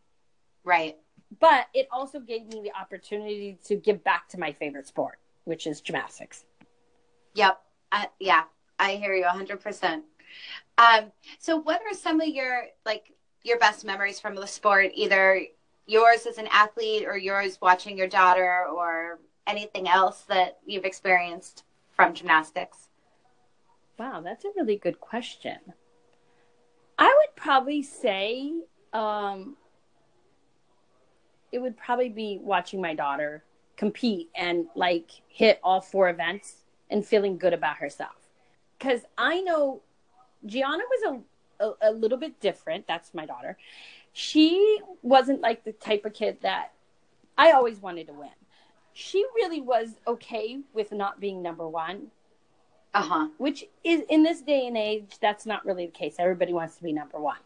Right. 0.64 0.96
But 1.40 1.66
it 1.74 1.88
also 1.90 2.20
gave 2.20 2.46
me 2.46 2.60
the 2.62 2.72
opportunity 2.78 3.58
to 3.64 3.76
give 3.76 4.02
back 4.04 4.28
to 4.28 4.38
my 4.38 4.52
favorite 4.52 4.86
sport, 4.86 5.18
which 5.44 5.66
is 5.66 5.80
gymnastics. 5.80 6.44
Yep. 7.34 7.60
Uh, 7.92 8.04
yeah, 8.18 8.44
I 8.78 8.92
hear 8.92 9.14
you 9.14 9.24
100%. 9.24 10.02
Um, 10.78 11.12
so 11.38 11.56
what 11.56 11.80
are 11.82 11.94
some 11.94 12.20
of 12.20 12.28
your 12.28 12.66
like 12.84 13.12
your 13.42 13.58
best 13.58 13.84
memories 13.84 14.18
from 14.18 14.34
the 14.34 14.46
sport 14.46 14.90
either 14.94 15.40
yours 15.86 16.26
as 16.26 16.38
an 16.38 16.48
athlete 16.50 17.06
or 17.06 17.16
yours 17.16 17.58
watching 17.62 17.96
your 17.96 18.08
daughter 18.08 18.66
or 18.66 19.20
anything 19.46 19.88
else 19.88 20.22
that 20.22 20.58
you've 20.66 20.84
experienced 20.84 21.64
from 21.94 22.14
gymnastics? 22.14 22.88
Wow, 23.98 24.20
that's 24.20 24.44
a 24.44 24.50
really 24.56 24.76
good 24.76 25.00
question. 25.00 25.58
I 26.98 27.06
would 27.06 27.36
probably 27.36 27.82
say 27.82 28.52
um, 28.92 29.56
it 31.52 31.58
would 31.58 31.76
probably 31.76 32.08
be 32.08 32.38
watching 32.42 32.80
my 32.80 32.94
daughter 32.94 33.44
compete 33.76 34.30
and 34.34 34.66
like 34.74 35.10
hit 35.28 35.60
all 35.62 35.80
four 35.80 36.08
events 36.08 36.64
and 36.90 37.04
feeling 37.04 37.38
good 37.38 37.52
about 37.52 37.76
herself. 37.76 38.16
Because 38.78 39.02
I 39.16 39.40
know 39.40 39.82
Gianna 40.44 40.82
was 40.90 41.22
a, 41.60 41.64
a, 41.64 41.90
a 41.90 41.92
little 41.92 42.18
bit 42.18 42.40
different. 42.40 42.86
That's 42.86 43.14
my 43.14 43.26
daughter. 43.26 43.56
She 44.12 44.80
wasn't 45.02 45.40
like 45.40 45.64
the 45.64 45.72
type 45.72 46.04
of 46.04 46.14
kid 46.14 46.38
that 46.42 46.72
I 47.36 47.52
always 47.52 47.78
wanted 47.78 48.06
to 48.08 48.14
win. 48.14 48.28
She 48.98 49.26
really 49.34 49.60
was 49.60 49.90
okay 50.06 50.60
with 50.72 50.90
not 50.90 51.20
being 51.20 51.42
number 51.42 51.68
one. 51.68 52.06
Uh-huh. 52.94 53.28
which 53.36 53.66
is 53.84 54.00
in 54.08 54.22
this 54.22 54.40
day 54.40 54.66
and 54.66 54.74
age 54.74 55.18
that's 55.20 55.44
not 55.44 55.66
really 55.66 55.84
the 55.84 55.92
case. 55.92 56.14
Everybody 56.18 56.54
wants 56.54 56.76
to 56.76 56.82
be 56.82 56.94
number 56.94 57.20
one. 57.20 57.36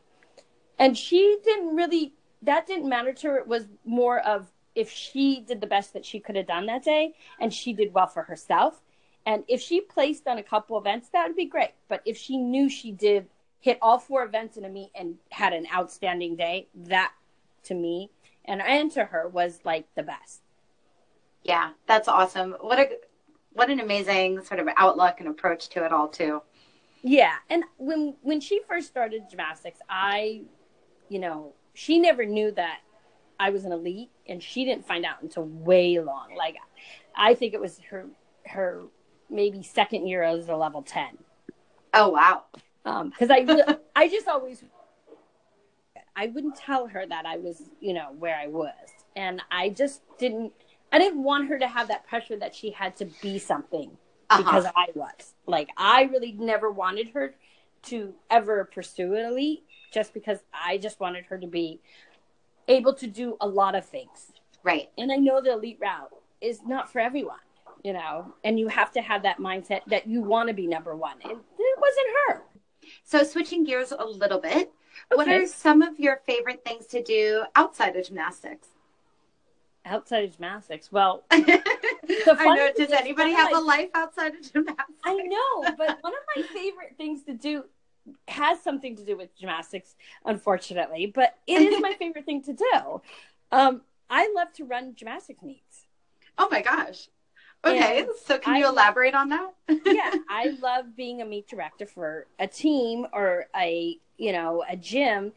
And 0.78 0.96
she 0.96 1.38
didn't 1.42 1.74
really 1.74 2.12
that 2.42 2.68
didn't 2.68 2.88
matter 2.88 3.12
to 3.12 3.26
her. 3.26 3.38
It 3.38 3.48
was 3.48 3.66
more 3.84 4.20
of 4.20 4.46
if 4.76 4.92
she 4.92 5.40
did 5.40 5.60
the 5.60 5.66
best 5.66 5.92
that 5.94 6.04
she 6.04 6.20
could 6.20 6.36
have 6.36 6.46
done 6.46 6.66
that 6.66 6.84
day 6.84 7.14
and 7.40 7.52
she 7.52 7.72
did 7.72 7.92
well 7.92 8.06
for 8.06 8.22
herself. 8.22 8.80
And 9.26 9.42
if 9.48 9.60
she 9.60 9.80
placed 9.80 10.28
on 10.28 10.38
a 10.38 10.44
couple 10.44 10.78
events 10.78 11.08
that 11.08 11.26
would 11.26 11.36
be 11.36 11.46
great. 11.46 11.72
But 11.88 12.02
if 12.04 12.16
she 12.16 12.36
knew 12.36 12.68
she 12.68 12.92
did 12.92 13.26
hit 13.58 13.76
all 13.82 13.98
four 13.98 14.22
events 14.22 14.56
in 14.56 14.64
a 14.64 14.68
meet 14.68 14.92
and 14.94 15.16
had 15.30 15.52
an 15.52 15.66
outstanding 15.74 16.36
day 16.36 16.68
that 16.76 17.12
to 17.64 17.74
me 17.74 18.10
and 18.44 18.62
and 18.62 18.92
to 18.92 19.06
her 19.06 19.26
was 19.26 19.58
like 19.64 19.86
the 19.96 20.04
best 20.04 20.42
Yeah, 21.42 21.70
that's 21.86 22.08
awesome. 22.08 22.56
What 22.60 22.78
a 22.78 22.88
what 23.52 23.70
an 23.70 23.80
amazing 23.80 24.42
sort 24.44 24.60
of 24.60 24.68
outlook 24.76 25.16
and 25.18 25.28
approach 25.28 25.68
to 25.70 25.84
it 25.84 25.92
all 25.92 26.08
too. 26.08 26.42
Yeah, 27.02 27.34
and 27.48 27.64
when 27.78 28.14
when 28.22 28.40
she 28.40 28.60
first 28.68 28.88
started 28.88 29.22
gymnastics, 29.30 29.78
I, 29.88 30.42
you 31.08 31.18
know, 31.18 31.54
she 31.74 31.98
never 31.98 32.24
knew 32.26 32.52
that 32.52 32.80
I 33.38 33.50
was 33.50 33.64
an 33.64 33.72
elite, 33.72 34.10
and 34.28 34.42
she 34.42 34.64
didn't 34.64 34.86
find 34.86 35.04
out 35.04 35.22
until 35.22 35.44
way 35.44 35.98
long. 35.98 36.34
Like, 36.36 36.56
I 37.16 37.34
think 37.34 37.54
it 37.54 37.60
was 37.60 37.80
her 37.90 38.06
her 38.46 38.82
maybe 39.30 39.62
second 39.62 40.06
year 40.06 40.22
as 40.22 40.48
a 40.48 40.56
level 40.56 40.82
ten. 40.82 41.16
Oh 41.94 42.10
wow. 42.10 42.44
Um, 42.84 43.10
because 43.10 43.30
I 43.30 43.78
I 43.96 44.08
just 44.08 44.28
always 44.28 44.62
I 46.14 46.26
wouldn't 46.26 46.56
tell 46.56 46.86
her 46.88 47.06
that 47.06 47.24
I 47.24 47.38
was 47.38 47.62
you 47.80 47.94
know 47.94 48.08
where 48.18 48.36
I 48.36 48.46
was, 48.46 48.74
and 49.16 49.42
I 49.50 49.70
just 49.70 50.02
didn't. 50.18 50.52
I 50.92 50.98
didn't 50.98 51.22
want 51.22 51.48
her 51.48 51.58
to 51.58 51.68
have 51.68 51.88
that 51.88 52.06
pressure 52.06 52.36
that 52.36 52.54
she 52.54 52.70
had 52.70 52.96
to 52.96 53.06
be 53.22 53.38
something 53.38 53.96
Uh-huh. 54.30 54.42
because 54.42 54.66
I 54.76 54.86
was. 54.94 55.34
Like 55.46 55.68
I 55.76 56.02
really 56.04 56.32
never 56.32 56.70
wanted 56.70 57.10
her 57.10 57.34
to 57.84 58.14
ever 58.30 58.64
pursue 58.72 59.14
an 59.14 59.24
elite 59.26 59.64
just 59.92 60.12
because 60.14 60.38
I 60.52 60.78
just 60.78 61.00
wanted 61.00 61.24
her 61.26 61.38
to 61.38 61.46
be 61.46 61.80
able 62.68 62.94
to 62.94 63.06
do 63.06 63.36
a 63.40 63.48
lot 63.48 63.74
of 63.74 63.84
things. 63.86 64.32
Right. 64.62 64.90
And 64.98 65.10
I 65.10 65.16
know 65.16 65.40
the 65.40 65.52
elite 65.52 65.78
route 65.80 66.12
is 66.40 66.60
not 66.64 66.92
for 66.92 67.00
everyone, 67.00 67.40
you 67.82 67.92
know, 67.92 68.34
and 68.44 68.58
you 68.58 68.68
have 68.68 68.92
to 68.92 69.00
have 69.00 69.22
that 69.22 69.38
mindset 69.38 69.80
that 69.86 70.06
you 70.06 70.20
want 70.20 70.48
to 70.48 70.54
be 70.54 70.66
number 70.66 70.94
one. 70.94 71.16
And 71.22 71.32
it 71.32 71.78
wasn't 71.80 72.06
her. 72.28 72.42
So 73.04 73.22
switching 73.22 73.64
gears 73.64 73.92
a 73.92 74.04
little 74.04 74.38
bit, 74.40 74.72
what 75.14 75.28
are 75.28 75.46
some 75.46 75.80
of 75.82 75.98
your 75.98 76.20
favorite 76.26 76.62
things 76.64 76.86
to 76.88 77.02
do 77.02 77.44
outside 77.56 77.96
of 77.96 78.06
gymnastics? 78.06 78.68
Outside 79.86 80.24
of 80.24 80.32
gymnastics. 80.32 80.92
Well, 80.92 81.24
I 81.30 81.38
know. 82.54 82.70
Does 82.76 82.92
anybody 82.92 83.32
have 83.32 83.50
a 83.50 83.54
my- 83.54 83.60
life 83.60 83.88
outside 83.94 84.34
of 84.34 84.52
gymnastics? 84.52 84.92
I 85.04 85.14
know, 85.14 85.74
but 85.78 85.98
one 86.02 86.12
of 86.12 86.20
my 86.36 86.42
favorite 86.42 86.94
things 86.98 87.22
to 87.24 87.32
do 87.34 87.64
has 88.28 88.60
something 88.60 88.96
to 88.96 89.04
do 89.04 89.16
with 89.16 89.36
gymnastics, 89.38 89.94
unfortunately, 90.24 91.06
but 91.06 91.36
it 91.46 91.60
is 91.62 91.80
my 91.80 91.94
favorite 91.98 92.26
thing 92.26 92.42
to 92.44 92.52
do. 92.52 93.02
Um, 93.52 93.82
I 94.10 94.30
love 94.34 94.52
to 94.54 94.64
run 94.64 94.94
gymnastics 94.94 95.42
meets. 95.42 95.86
Oh 96.36 96.48
my 96.50 96.60
gosh. 96.62 97.08
Okay, 97.64 98.00
And 98.00 98.08
so 98.24 98.38
can 98.38 98.54
I 98.54 98.58
you 98.58 98.64
love- 98.64 98.74
elaborate 98.74 99.14
on 99.14 99.28
that? 99.30 99.50
Yeah, 99.84 100.14
I 100.30 100.56
love 100.60 100.96
being 100.96 101.20
a 101.20 101.24
meet 101.26 101.46
director 101.48 101.86
for 101.86 102.26
a 102.38 102.46
team 102.46 103.06
or 103.12 103.46
a 103.56 103.98
you 104.16 104.32
know 104.32 104.62
a 104.68 104.76
gym 104.76 105.32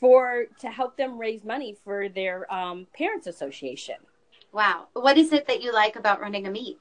for 0.00 0.46
to 0.60 0.70
help 0.70 0.96
them 0.96 1.18
raise 1.18 1.44
money 1.44 1.76
for 1.84 2.08
their 2.08 2.52
um, 2.52 2.86
parents 2.96 3.26
association. 3.26 3.96
wow. 4.52 4.88
What 4.92 5.18
is 5.18 5.32
it 5.32 5.46
that 5.46 5.62
you 5.62 5.72
like 5.72 5.96
about 5.96 6.20
running 6.20 6.46
a 6.46 6.50
meet? 6.50 6.78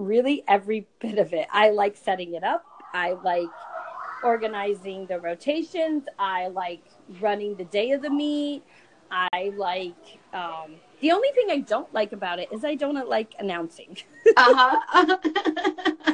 really 0.00 0.42
every 0.48 0.86
bit 0.98 1.18
of 1.18 1.32
it. 1.32 1.46
I 1.52 1.70
like 1.70 1.96
setting 1.96 2.34
it 2.34 2.42
up. 2.42 2.64
I 2.92 3.12
like 3.12 3.48
organizing 4.24 5.06
the 5.06 5.20
rotations. 5.20 6.04
I 6.18 6.48
like 6.48 6.82
running 7.20 7.54
the 7.56 7.64
day 7.64 7.92
of 7.92 8.02
the 8.02 8.10
meet. 8.10 8.62
I 9.10 9.52
like 9.56 10.18
um, 10.32 10.76
the 11.00 11.12
only 11.12 11.28
thing 11.34 11.48
I 11.50 11.60
don't 11.60 11.92
like 11.92 12.12
about 12.12 12.38
it 12.38 12.48
is 12.52 12.64
I 12.64 12.74
don't 12.74 13.08
like 13.08 13.34
announcing. 13.38 13.98
Uh-huh. 14.36 15.16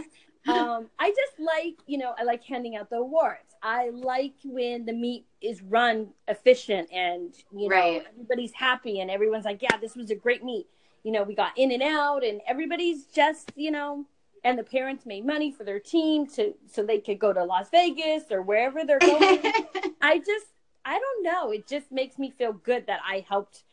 um, 0.48 0.87
I 0.98 1.11
just 1.11 1.38
like, 1.38 1.74
you 1.87 1.98
know, 1.98 2.14
I 2.18 2.24
like 2.24 2.44
handing 2.44 2.76
out 2.76 2.90
the 2.90 2.96
awards. 2.96 3.54
I 3.62 3.90
like 3.90 4.35
when 4.44 4.85
the 4.85 4.92
meet 4.92 5.26
is 5.40 5.62
run 5.62 6.09
efficient 6.28 6.88
and 6.92 7.35
you 7.52 7.68
know 7.68 7.74
Right. 7.76 8.06
everybody's 8.09 8.52
happy 8.52 9.00
and 9.00 9.11
everyone's 9.11 9.44
like, 9.44 9.62
yeah, 9.62 9.76
this 9.80 9.96
was 9.96 10.11
a 10.11 10.14
great 10.14 10.44
meet. 10.44 10.66
You 11.04 11.12
know, 11.12 11.22
we 11.22 11.35
got 11.35 11.56
in 11.56 11.72
and 11.72 11.82
out 11.82 12.24
and 12.24 12.40
everybody's 12.46 13.06
just 13.06 13.50
you 13.56 13.70
know, 13.70 14.04
and 14.44 14.59
the 14.59 14.64
parents 14.64 15.06
made 15.06 15.24
money 15.26 15.50
for 15.52 15.64
their 15.64 15.80
team 15.80 16.26
to 16.28 16.54
so 16.66 16.82
they 16.82 16.98
could 16.98 17.18
go 17.18 17.32
to 17.32 17.44
Las 17.44 17.68
Vegas 17.70 18.24
or 18.30 18.42
wherever 18.42 18.85
they're 18.85 18.98
going. 18.98 19.40
I 20.02 20.18
just 20.18 20.46
I 20.85 20.98
don't 20.98 21.22
know. 21.24 21.50
It 21.50 21.66
just 21.66 21.90
makes 21.90 22.18
me 22.18 22.30
feel 22.30 22.52
good 22.52 22.87
that 22.87 23.00
I 23.04 23.24
helped 23.28 23.64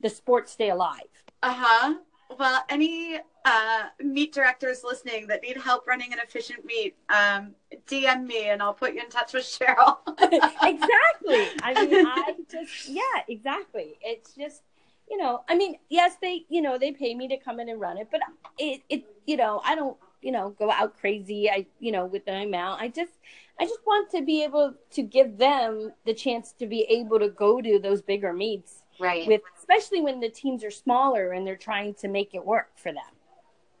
the 0.00 0.10
sport 0.10 0.48
stay 0.48 0.70
alive. 0.70 1.00
Uh 1.42 1.54
huh. 1.56 1.94
Well, 2.38 2.64
any 2.68 3.20
uh, 3.44 3.82
meet 4.00 4.32
directors 4.32 4.82
listening 4.84 5.26
that 5.28 5.42
need 5.42 5.56
help 5.56 5.86
running 5.86 6.12
an 6.12 6.18
efficient 6.18 6.64
meet, 6.64 6.96
um, 7.08 7.54
DM 7.86 8.26
me 8.26 8.48
and 8.48 8.62
I'll 8.62 8.74
put 8.74 8.94
you 8.94 9.00
in 9.00 9.10
touch 9.10 9.34
with 9.34 9.44
Cheryl. 9.44 9.98
exactly. 10.18 11.48
I 11.62 11.86
mean, 11.86 12.06
I 12.08 12.34
just 12.50 12.88
yeah, 12.88 13.02
exactly. 13.28 13.98
It's 14.00 14.34
just 14.34 14.62
you 15.10 15.18
know, 15.18 15.42
I 15.48 15.54
mean, 15.54 15.76
yes, 15.90 16.16
they 16.20 16.44
you 16.48 16.62
know 16.62 16.78
they 16.78 16.92
pay 16.92 17.14
me 17.14 17.28
to 17.28 17.36
come 17.36 17.60
in 17.60 17.68
and 17.68 17.80
run 17.80 17.98
it, 17.98 18.08
but 18.10 18.20
it 18.58 18.82
it 18.88 19.04
you 19.26 19.36
know 19.36 19.60
I 19.64 19.74
don't 19.74 19.96
you 20.22 20.32
know 20.32 20.50
go 20.58 20.70
out 20.70 20.98
crazy. 20.98 21.50
I 21.50 21.66
you 21.78 21.92
know 21.92 22.06
with 22.06 22.24
the 22.24 22.32
amount. 22.32 22.80
I 22.80 22.88
just 22.88 23.12
I 23.60 23.64
just 23.64 23.80
want 23.86 24.10
to 24.12 24.22
be 24.22 24.42
able 24.42 24.74
to 24.92 25.02
give 25.02 25.38
them 25.38 25.92
the 26.06 26.14
chance 26.14 26.52
to 26.58 26.66
be 26.66 26.82
able 26.82 27.18
to 27.20 27.28
go 27.28 27.60
to 27.60 27.78
those 27.78 28.02
bigger 28.02 28.32
meets 28.32 28.82
right. 28.98 29.26
with, 29.26 29.42
especially 29.64 30.02
when 30.02 30.20
the 30.20 30.28
teams 30.28 30.62
are 30.62 30.70
smaller 30.70 31.32
and 31.32 31.46
they're 31.46 31.56
trying 31.56 31.94
to 31.94 32.06
make 32.06 32.34
it 32.34 32.44
work 32.44 32.68
for 32.76 32.92
them. 32.92 33.12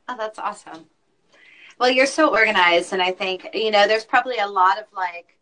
Oh, 0.08 0.16
that's 0.16 0.38
awesome. 0.38 0.86
Well, 1.78 1.90
you're 1.90 2.06
so 2.06 2.30
organized, 2.30 2.94
and 2.94 3.02
I 3.02 3.10
think 3.10 3.48
you 3.52 3.70
know 3.70 3.86
there's 3.86 4.04
probably 4.04 4.38
a 4.38 4.46
lot 4.46 4.78
of 4.78 4.86
like, 4.96 5.36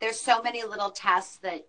there's 0.00 0.20
so 0.20 0.42
many 0.42 0.64
little 0.64 0.90
tasks 0.90 1.38
that 1.42 1.66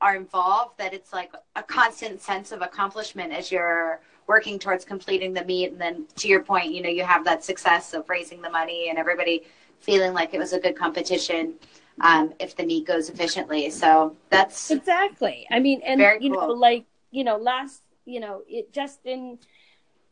are 0.00 0.14
involved 0.14 0.78
that 0.78 0.94
it's 0.94 1.12
like 1.12 1.32
a 1.56 1.62
constant 1.62 2.20
sense 2.20 2.52
of 2.52 2.62
accomplishment 2.62 3.32
as 3.32 3.50
you're 3.50 4.00
working 4.28 4.58
towards 4.58 4.84
completing 4.84 5.32
the 5.32 5.44
meet, 5.44 5.72
and 5.72 5.80
then 5.80 6.06
to 6.16 6.28
your 6.28 6.42
point, 6.42 6.72
you 6.72 6.80
know, 6.82 6.90
you 6.90 7.04
have 7.04 7.24
that 7.24 7.42
success 7.42 7.92
of 7.92 8.08
raising 8.08 8.40
the 8.40 8.50
money 8.50 8.88
and 8.88 8.98
everybody 8.98 9.42
feeling 9.80 10.12
like 10.12 10.32
it 10.32 10.38
was 10.38 10.52
a 10.52 10.60
good 10.60 10.76
competition 10.76 11.54
um, 12.02 12.32
if 12.38 12.54
the 12.54 12.64
meet 12.64 12.86
goes 12.86 13.08
efficiently. 13.08 13.68
So 13.70 14.16
that's 14.30 14.70
Exactly. 14.70 15.46
I 15.50 15.58
mean, 15.58 15.80
and 15.84 15.98
Very 15.98 16.22
you 16.22 16.30
know, 16.30 16.46
cool. 16.46 16.58
like 16.58 16.84
you 17.12 17.22
know, 17.22 17.36
last 17.36 17.82
you 18.04 18.18
know, 18.18 18.42
it 18.48 18.72
just 18.72 19.06
in 19.06 19.38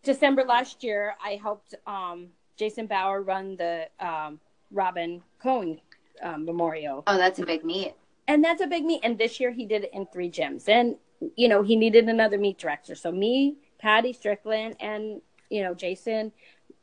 December 0.04 0.44
last 0.44 0.84
year, 0.84 1.14
I 1.24 1.40
helped 1.42 1.74
um, 1.86 2.28
Jason 2.56 2.86
Bauer 2.86 3.22
run 3.22 3.56
the 3.56 3.88
um, 3.98 4.38
Robin 4.70 5.22
Cohen 5.42 5.80
um, 6.22 6.44
Memorial, 6.44 7.02
oh, 7.06 7.16
that's 7.16 7.38
a 7.38 7.46
big 7.46 7.64
meet. 7.64 7.94
and 8.28 8.44
that's 8.44 8.62
a 8.62 8.66
big 8.66 8.84
meet. 8.84 9.00
And 9.02 9.18
this 9.18 9.40
year, 9.40 9.50
he 9.50 9.66
did 9.66 9.84
it 9.84 9.90
in 9.92 10.06
three 10.06 10.30
gyms, 10.30 10.68
and 10.68 10.96
you 11.36 11.48
know, 11.48 11.62
he 11.62 11.76
needed 11.76 12.08
another 12.08 12.38
meet 12.38 12.58
director. 12.58 12.94
So 12.94 13.10
me, 13.10 13.56
Patty 13.78 14.12
Strickland, 14.12 14.76
and 14.80 15.20
you 15.48 15.62
know, 15.62 15.74
Jason, 15.74 16.32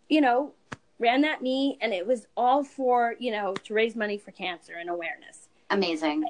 you 0.10 0.22
know, 0.22 0.54
ran 1.00 1.22
that 1.22 1.42
meet, 1.42 1.78
and 1.82 1.94
it 1.94 2.06
was 2.06 2.28
all 2.36 2.64
for 2.64 3.16
you 3.20 3.32
know 3.32 3.54
to 3.54 3.74
raise 3.74 3.96
money 3.96 4.18
for 4.18 4.32
cancer 4.32 4.74
and 4.74 4.90
awareness. 4.90 5.48
Amazing. 5.70 6.26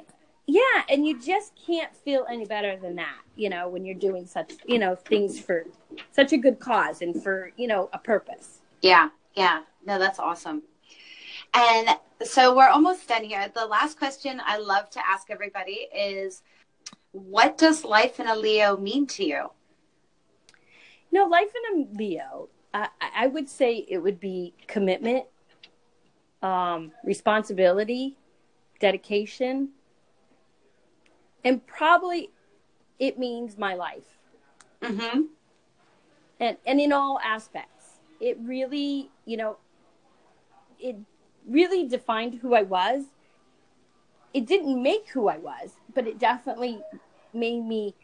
Yeah, 0.50 0.84
and 0.90 1.06
you 1.06 1.20
just 1.20 1.52
can't 1.56 1.94
feel 1.94 2.26
any 2.30 2.46
better 2.46 2.78
than 2.78 2.96
that, 2.96 3.20
you 3.36 3.50
know, 3.50 3.68
when 3.68 3.84
you're 3.84 3.96
doing 3.96 4.26
such, 4.26 4.54
you 4.66 4.80
know, 4.80 4.96
things 4.96 5.38
for 5.38 5.66
such 6.12 6.32
a 6.32 6.38
good 6.38 6.58
cause 6.58 7.02
and 7.02 7.22
for, 7.22 7.52
you 7.58 7.68
know, 7.68 7.90
a 7.92 7.98
purpose. 7.98 8.60
Yeah, 8.82 9.10
yeah. 9.36 9.64
No, 9.86 10.00
that's 10.00 10.20
awesome. 10.20 10.64
And 11.54 11.90
so 12.24 12.56
we're 12.56 12.70
almost 12.70 13.10
done 13.10 13.26
here. 13.26 13.52
The 13.54 13.66
last 13.66 14.00
question 14.00 14.42
I 14.46 14.58
love 14.58 14.90
to 14.92 15.06
ask 15.06 15.30
everybody 15.30 15.90
is 15.94 16.44
what 17.12 17.58
does 17.58 17.84
life 17.84 18.22
in 18.22 18.28
a 18.28 18.36
Leo 18.36 18.78
mean 18.78 19.06
to 19.08 19.26
you? 19.26 19.50
You 21.12 21.20
know, 21.20 21.26
life 21.26 21.52
in 21.74 21.82
a 21.82 21.98
Leo, 21.98 22.48
I 22.74 22.88
I 23.02 23.28
would 23.28 23.50
say 23.50 23.86
it 23.90 23.98
would 23.98 24.20
be 24.20 24.54
commitment, 24.68 25.26
um, 26.42 26.94
responsibility, 27.04 28.18
dedication, 28.80 29.70
and 31.48 31.66
probably 31.66 32.30
it 33.00 33.18
means 33.18 33.58
my 33.58 33.74
life. 33.74 34.18
Mm-hmm. 34.82 35.22
and 36.40 36.58
and 36.68 36.80
in 36.80 36.92
all 36.94 37.20
aspects 37.24 37.86
it 38.20 38.38
really 38.42 39.10
you 39.26 39.36
know 39.38 39.58
it 40.80 40.96
really 41.48 41.88
defined 41.88 42.36
who 42.42 42.54
i 42.54 42.62
was 42.62 43.06
it 44.36 44.46
didn't 44.46 44.82
make 44.84 45.10
who 45.10 45.28
i 45.28 45.38
was 45.38 45.72
but 45.96 46.06
it 46.06 46.20
definitely 46.20 46.80
made 47.34 47.62
me 47.74 47.96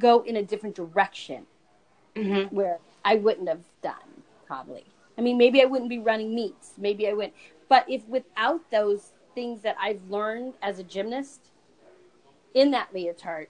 go 0.00 0.22
in 0.22 0.36
a 0.36 0.42
different 0.42 0.74
direction 0.74 1.46
Mm-hmm. 2.16 2.54
where 2.54 2.78
i 3.04 3.14
wouldn't 3.14 3.48
have 3.48 3.62
done 3.80 4.10
probably 4.46 4.84
i 5.16 5.20
mean 5.20 5.38
maybe 5.38 5.62
i 5.62 5.66
wouldn't 5.66 5.88
be 5.96 6.00
running 6.00 6.34
meets 6.34 6.72
maybe 6.78 7.06
i 7.08 7.12
wouldn't 7.12 7.34
but 7.68 7.88
if 7.88 8.04
without 8.08 8.62
those 8.72 9.12
things 9.36 9.62
that 9.62 9.76
i've 9.80 10.02
learned 10.10 10.54
as 10.62 10.80
a 10.80 10.82
gymnast 10.82 11.42
in 12.58 12.72
that 12.72 12.92
leotard 12.92 13.46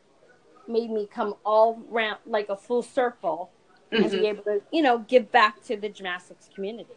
made 0.68 0.90
me 0.90 1.06
come 1.10 1.34
all 1.44 1.82
round 1.88 2.18
like 2.26 2.48
a 2.50 2.56
full 2.56 2.82
circle 2.82 3.50
and 3.90 4.04
Mm-hmm. 4.04 4.20
be 4.20 4.26
able 4.28 4.42
to, 4.44 4.60
you 4.70 4.82
know, 4.82 4.98
give 4.98 5.32
back 5.32 5.62
to 5.64 5.76
the 5.76 5.88
gymnastics 5.88 6.50
community. 6.54 6.92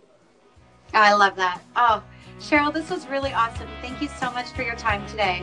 I 0.93 1.13
love 1.13 1.37
that. 1.37 1.61
Oh, 1.77 2.03
Cheryl, 2.39 2.73
this 2.73 2.89
was 2.89 3.07
really 3.07 3.31
awesome. 3.31 3.69
Thank 3.81 4.01
you 4.01 4.09
so 4.19 4.29
much 4.31 4.47
for 4.49 4.63
your 4.63 4.75
time 4.75 5.07
today. 5.07 5.41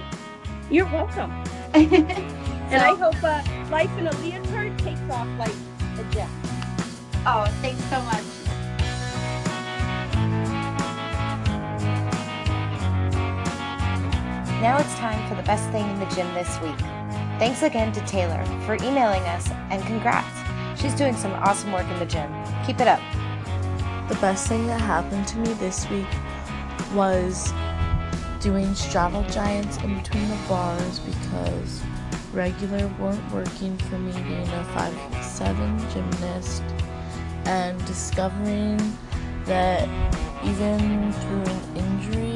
You're 0.70 0.84
welcome. 0.86 1.32
and 1.72 1.86
And 2.70 2.82
I 2.82 2.94
hope 2.94 3.16
uh, 3.24 3.42
life 3.70 3.90
in 3.98 4.06
a 4.08 4.12
leotard 4.20 4.78
takes 4.80 5.00
off 5.10 5.26
like 5.38 5.54
a 5.98 6.04
jet. 6.12 6.28
oh, 7.24 7.46
thanks 7.62 7.82
so 7.84 7.98
much. 8.02 8.27
Now 14.60 14.76
it's 14.78 14.92
time 14.96 15.28
for 15.28 15.36
the 15.36 15.44
best 15.44 15.70
thing 15.70 15.88
in 15.88 16.00
the 16.00 16.06
gym 16.06 16.26
this 16.34 16.60
week. 16.60 16.76
Thanks 17.38 17.62
again 17.62 17.92
to 17.92 18.00
Taylor 18.06 18.44
for 18.66 18.74
emailing 18.74 19.22
us 19.22 19.48
and 19.70 19.80
congrats. 19.84 20.26
She's 20.80 20.94
doing 20.94 21.14
some 21.14 21.32
awesome 21.34 21.70
work 21.70 21.86
in 21.86 21.98
the 22.00 22.06
gym. 22.06 22.28
Keep 22.66 22.80
it 22.80 22.88
up. 22.88 23.00
The 24.08 24.16
best 24.16 24.48
thing 24.48 24.66
that 24.66 24.80
happened 24.80 25.28
to 25.28 25.38
me 25.38 25.52
this 25.54 25.88
week 25.90 26.08
was 26.92 27.52
doing 28.40 28.74
straddle 28.74 29.22
giants 29.30 29.76
in 29.76 29.96
between 29.96 30.28
the 30.28 30.38
bars 30.48 30.98
because 30.98 31.80
regular 32.32 32.88
weren't 32.98 33.32
working 33.32 33.76
for 33.76 33.96
me 33.96 34.10
being 34.22 34.48
a 34.48 34.64
five 34.74 35.24
seven 35.24 35.78
gymnast 35.90 36.64
and 37.44 37.78
discovering 37.86 38.78
that 39.44 39.88
even 40.44 41.12
through 41.12 41.44
an 41.44 41.76
injury 41.76 42.27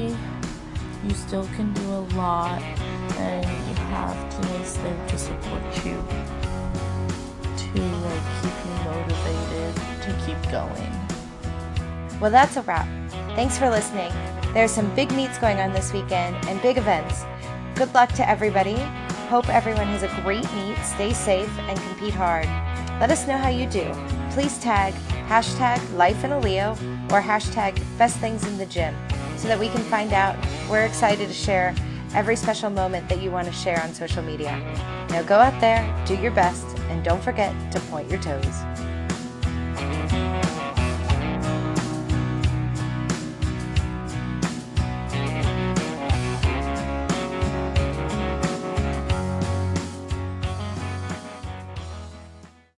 you 1.05 1.11
still 1.15 1.47
can 1.57 1.73
do 1.73 1.83
a 1.83 2.03
lot 2.15 2.63
and 3.19 3.45
you 3.45 3.75
have 3.91 4.17
teammates 4.31 4.75
there 4.75 5.09
to 5.09 5.19
support 5.19 5.63
you 5.85 6.03
to 7.57 7.83
like 7.83 8.23
keep 8.41 8.57
you 8.65 8.75
motivated 8.85 9.75
to 10.03 10.23
keep 10.25 10.51
going. 10.51 10.93
Well, 12.21 12.31
that's 12.31 12.57
a 12.57 12.63
wrap. 12.63 12.87
Thanks 13.35 13.59
for 13.59 13.69
listening. 13.69 14.13
There's 14.55 14.71
some 14.71 14.95
big 14.95 15.11
meets 15.13 15.39
going 15.39 15.59
on 15.59 15.73
this 15.73 15.93
weekend 15.93 16.37
and 16.47 16.61
big 16.63 16.79
events. 16.79 17.25
Good 17.75 17.93
luck 17.95 18.13
to 18.13 18.29
everybody. 18.29 18.77
Hope 19.29 19.49
everyone 19.49 19.87
has 19.87 20.03
a 20.03 20.23
great 20.23 20.51
meet, 20.55 20.79
stay 20.85 21.13
safe, 21.13 21.51
and 21.61 21.79
compete 21.81 22.15
hard. 22.15 22.47
Let 23.01 23.11
us 23.11 23.27
know 23.27 23.39
how 23.39 23.49
you 23.49 23.67
do. 23.67 23.91
Please 24.31 24.59
tag 24.59 24.95
hashtag 25.27 25.81
life 25.97 26.23
in 26.25 26.33
a 26.33 26.39
Leo 26.39 26.73
or 27.11 27.21
hashtag 27.23 27.83
best 27.97 28.19
things 28.19 28.47
in 28.47 28.59
the 28.59 28.67
gym 28.67 28.95
so 29.43 29.49
that 29.49 29.59
we 29.59 29.69
can 29.69 29.83
find 29.83 30.13
out. 30.13 30.37
We're 30.71 30.85
excited 30.85 31.27
to 31.27 31.35
share 31.35 31.75
every 32.15 32.37
special 32.37 32.71
moment 32.71 33.09
that 33.09 33.21
you 33.21 33.33
want 33.33 33.49
to 33.49 33.53
share 33.53 33.83
on 33.83 33.93
social 33.93 34.23
media. 34.23 34.57
Now 35.11 35.23
go 35.25 35.35
out 35.35 35.61
there, 35.61 35.83
do 36.07 36.15
your 36.15 36.31
best, 36.31 36.65
and 36.91 37.05
don't 37.05 37.23
forget 37.23 37.53
to 37.73 37.81
point 37.81 38.09
your 38.09 38.23
toes. 38.23 38.63